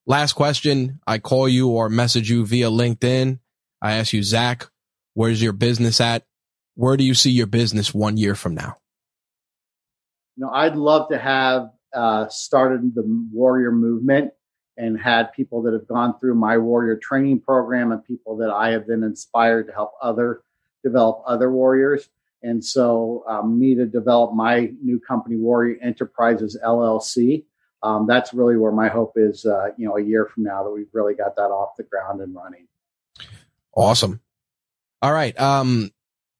[0.05, 1.01] Last question.
[1.05, 3.39] I call you or message you via LinkedIn.
[3.81, 4.69] I ask you, Zach,
[5.15, 6.23] where's your business at?
[6.75, 8.77] Where do you see your business one year from now?
[10.37, 13.03] You know, I'd love to have uh, started the
[13.33, 14.31] warrior movement
[14.77, 18.71] and had people that have gone through my warrior training program and people that I
[18.71, 20.41] have been inspired to help other
[20.83, 22.09] develop other warriors.
[22.43, 27.45] And so, um, me to develop my new company, Warrior Enterprises LLC,
[27.81, 30.69] um, that's really where my hope is, uh, you know, a year from now that
[30.69, 32.67] we've really got that off the ground and running.
[33.75, 34.21] Awesome.
[35.01, 35.39] All right.
[35.39, 35.91] Um,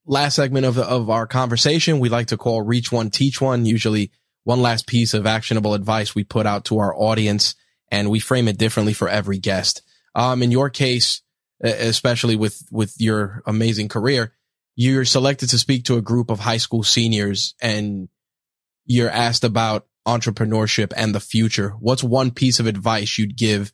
[0.06, 4.12] last segment of, of our conversation, we like to call reach one, teach one, usually
[4.44, 7.56] one last piece of actionable advice we put out to our audience
[7.92, 9.82] and we frame it differently for every guest.
[10.14, 11.22] Um, in your case,
[11.62, 14.34] especially with, with your amazing career,
[14.76, 18.10] you're selected to speak to a group of high school seniors and
[18.86, 21.70] you're asked about entrepreneurship and the future.
[21.80, 23.74] What's one piece of advice you'd give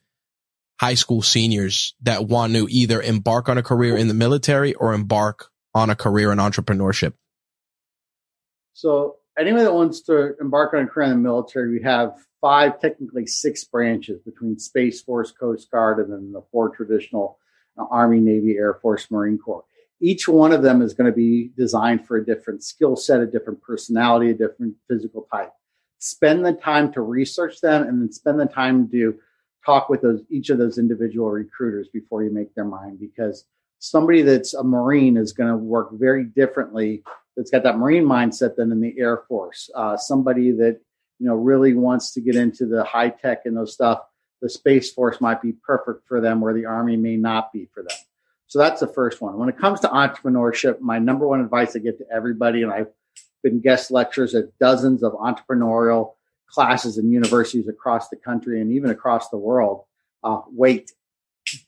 [0.80, 4.94] high school seniors that want to either embark on a career in the military or
[4.94, 7.14] embark on a career in entrepreneurship?
[8.74, 12.82] So anyone that wants to embark on a career in the military, we have five,
[12.82, 17.38] technically six branches between Space Force, Coast Guard, and then the four traditional
[17.78, 19.64] uh, Army, Navy, Air Force, Marine Corps
[20.02, 23.28] each one of them is going to be designed for a different skill set, a
[23.28, 25.54] different personality, a different physical type.
[26.00, 29.16] Spend the time to research them and then spend the time to
[29.64, 33.46] talk with those each of those individual recruiters before you make their mind because
[33.78, 37.04] somebody that's a marine is going to work very differently
[37.38, 40.82] that's got that marine mindset than in the air force uh, somebody that
[41.22, 44.00] you know really wants to get into the high tech and those stuff
[44.42, 47.84] the space force might be perfect for them where the army may not be for
[47.84, 47.98] them
[48.52, 49.38] so that's the first one.
[49.38, 52.90] When it comes to entrepreneurship, my number one advice I get to everybody, and I've
[53.42, 56.16] been guest lectures at dozens of entrepreneurial
[56.50, 59.86] classes and universities across the country and even across the world.
[60.22, 60.92] Uh, wait,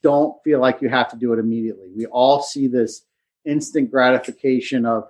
[0.02, 1.88] don't feel like you have to do it immediately.
[1.96, 3.06] We all see this
[3.46, 5.08] instant gratification of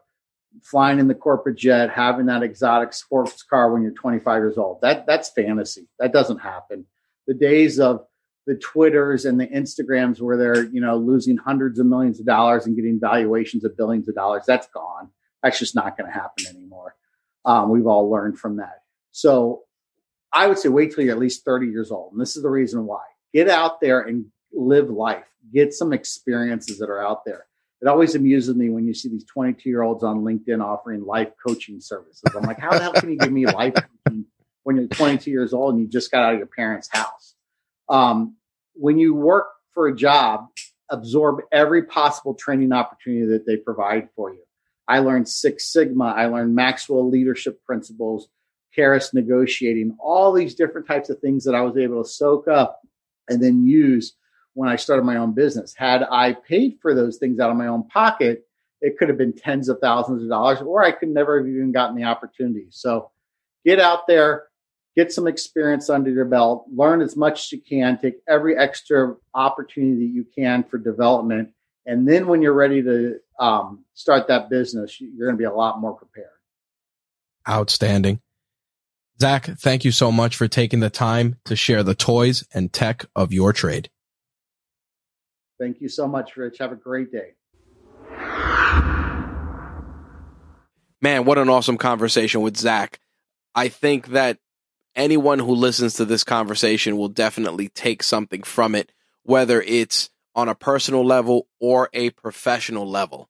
[0.63, 4.81] flying in the corporate jet, having that exotic sports car when you're 25 years old.
[4.83, 5.89] That that's fantasy.
[5.99, 6.87] That doesn't happen.
[7.27, 8.07] The days of
[8.47, 12.67] the Twitters and the Instagrams where they're, you know, losing hundreds of millions of dollars
[12.67, 14.45] and getting valuations of billions of dollars.
[14.47, 15.09] That's gone.
[15.43, 16.95] That's just not going to happen anymore.
[17.45, 18.83] Um, we've all learned from that.
[19.13, 19.63] So
[20.33, 22.13] I would say wait till you're at least 30 years old.
[22.13, 23.03] And this is the reason why.
[23.33, 25.27] Get out there and live life.
[25.53, 27.47] Get some experiences that are out there.
[27.85, 31.29] It always amuses me when you see these 22 year olds on LinkedIn offering life
[31.47, 32.23] coaching services.
[32.35, 34.25] I'm like, how the hell can you give me life coaching
[34.63, 37.35] when you're 22 years old and you just got out of your parents' house?
[37.91, 38.37] Um,
[38.73, 40.47] when you work for a job,
[40.91, 44.41] absorb every possible training opportunity that they provide for you.
[44.89, 46.07] I learned Six Sigma.
[46.07, 48.29] I learned Maxwell leadership principles,
[48.75, 52.81] Karrass negotiating, all these different types of things that I was able to soak up
[53.29, 54.15] and then use
[54.55, 55.75] when I started my own business.
[55.77, 58.47] Had I paid for those things out of my own pocket,
[58.81, 61.73] it could have been tens of thousands of dollars, or I could never have even
[61.73, 62.67] gotten the opportunity.
[62.71, 63.11] So
[63.65, 64.45] get out there,
[64.97, 69.17] get some experience under your belt, learn as much as you can, take every extra
[69.35, 71.51] opportunity that you can for development.
[71.87, 75.53] And then when you're ready to um, start that business, you're going to be a
[75.53, 76.29] lot more prepared.
[77.49, 78.21] Outstanding.
[79.21, 83.07] Zach, thank you so much for taking the time to share the toys and tech
[83.15, 83.89] of your trade.
[85.59, 86.59] Thank you so much, Rich.
[86.59, 87.35] Have a great day.
[91.01, 92.99] Man, what an awesome conversation with Zach.
[93.55, 94.39] I think that
[94.97, 98.91] anyone who listens to this conversation will definitely take something from it,
[99.23, 103.29] whether it's on a personal level or a professional level.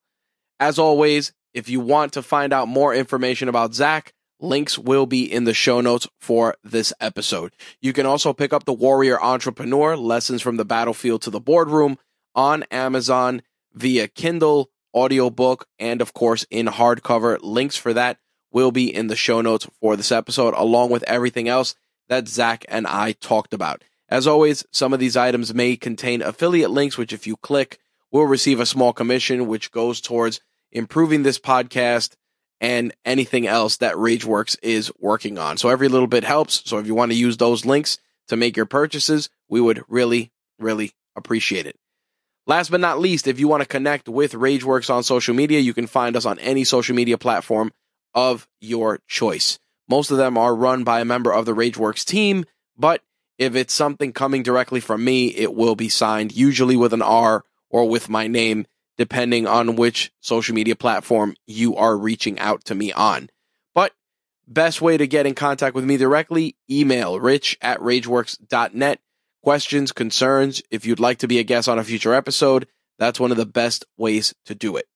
[0.60, 5.30] As always, if you want to find out more information about Zach, links will be
[5.30, 7.52] in the show notes for this episode.
[7.80, 11.98] You can also pick up The Warrior Entrepreneur Lessons from the Battlefield to the Boardroom
[12.34, 17.38] on Amazon via Kindle, audiobook, and of course in hardcover.
[17.42, 18.18] Links for that
[18.52, 21.74] will be in the show notes for this episode, along with everything else
[22.08, 23.82] that Zach and I talked about.
[24.08, 27.78] As always, some of these items may contain affiliate links, which if you click,
[28.12, 32.14] will receive a small commission, which goes towards improving this podcast
[32.60, 35.56] and anything else that RageWorks is working on.
[35.56, 36.62] So every little bit helps.
[36.64, 40.30] So if you want to use those links to make your purchases, we would really,
[40.58, 41.76] really appreciate it.
[42.46, 45.72] Last but not least, if you want to connect with RageWorks on social media, you
[45.72, 47.72] can find us on any social media platform
[48.14, 49.58] of your choice.
[49.88, 52.44] Most of them are run by a member of the RageWorks team,
[52.76, 53.02] but
[53.38, 57.44] if it's something coming directly from me, it will be signed usually with an R
[57.70, 58.66] or with my name,
[58.98, 63.30] depending on which social media platform you are reaching out to me on.
[63.74, 63.92] But
[64.46, 69.00] best way to get in contact with me directly, email rich at rageworks.net.
[69.44, 72.66] Questions, concerns, if you'd like to be a guest on a future episode,
[72.98, 74.86] that's one of the best ways to do it.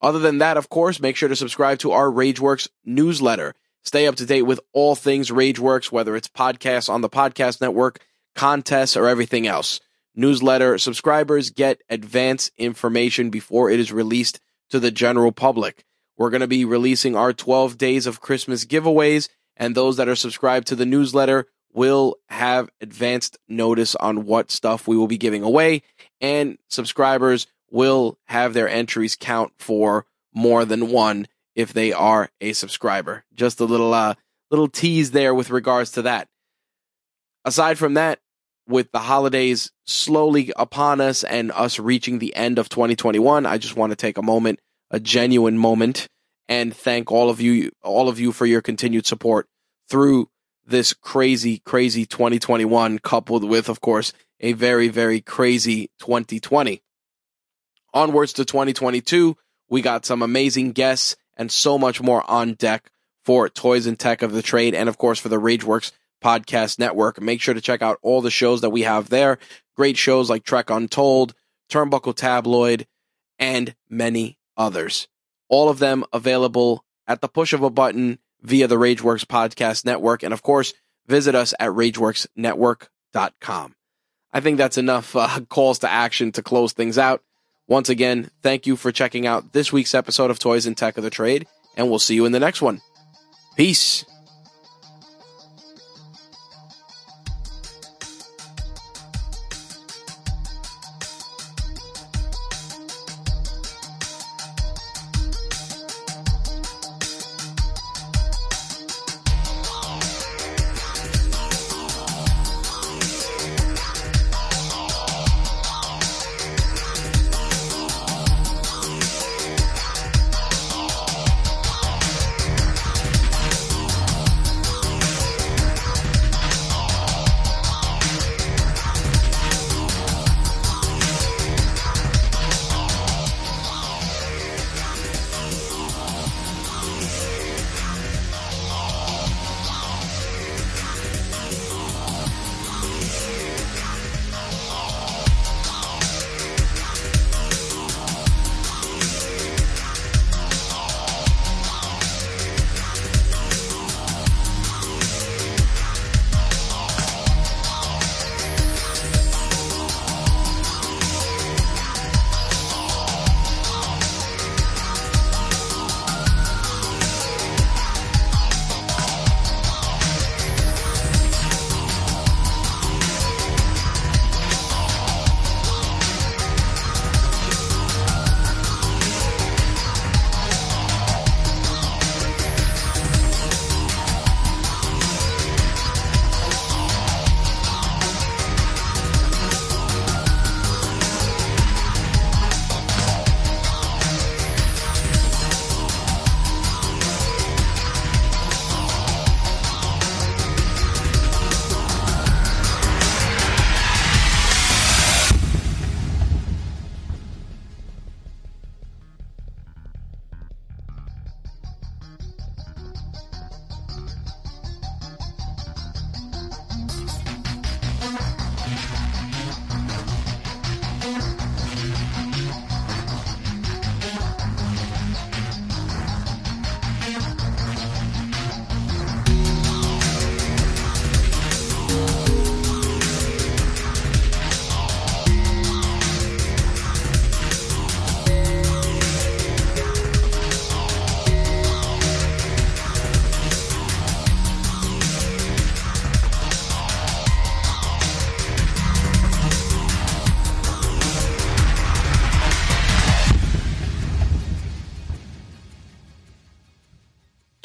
[0.00, 3.54] Other than that, of course, make sure to subscribe to our RageWorks newsletter.
[3.82, 7.98] Stay up to date with all things RageWorks, whether it's podcasts on the podcast network,
[8.36, 9.80] contests, or everything else.
[10.14, 14.38] Newsletter subscribers get advance information before it is released
[14.70, 15.84] to the general public.
[16.16, 20.14] We're going to be releasing our 12 days of Christmas giveaways, and those that are
[20.14, 25.42] subscribed to the newsletter will have advanced notice on what stuff we will be giving
[25.42, 25.82] away,
[26.20, 32.52] and subscribers will have their entries count for more than one if they are a
[32.52, 33.24] subscriber.
[33.34, 34.14] Just a little uh
[34.50, 36.28] little tease there with regards to that.
[37.44, 38.20] Aside from that,
[38.68, 43.76] with the holidays slowly upon us and us reaching the end of 2021, I just
[43.76, 44.60] want to take a moment,
[44.90, 46.08] a genuine moment
[46.48, 49.48] and thank all of you all of you for your continued support
[49.88, 50.28] through
[50.66, 56.82] this crazy crazy 2021 coupled with of course a very very crazy 2020
[57.94, 59.36] onwards to 2022.
[59.68, 62.90] We got some amazing guests and so much more on deck
[63.24, 65.92] for Toys and Tech of the Trade and, of course, for the Rageworks
[66.22, 67.20] Podcast Network.
[67.20, 69.38] Make sure to check out all the shows that we have there.
[69.76, 71.34] Great shows like Trek Untold,
[71.70, 72.86] Turnbuckle Tabloid,
[73.38, 75.08] and many others.
[75.48, 80.22] All of them available at the push of a button via the Rageworks Podcast Network.
[80.22, 80.72] And, of course,
[81.06, 83.74] visit us at RageWorksNetwork.com.
[84.34, 87.22] I think that's enough uh, calls to action to close things out.
[87.68, 91.04] Once again, thank you for checking out this week's episode of Toys and Tech of
[91.04, 92.80] the Trade, and we'll see you in the next one.
[93.56, 94.04] Peace.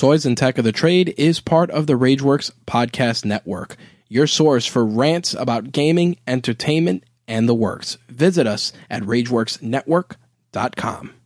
[0.08, 3.76] Toys and Tech of the Trade is part of the Rageworks Podcast Network,
[4.08, 7.98] your source for rants about gaming, entertainment, and the works.
[8.08, 11.17] Visit us at RageWorksNetwork.com.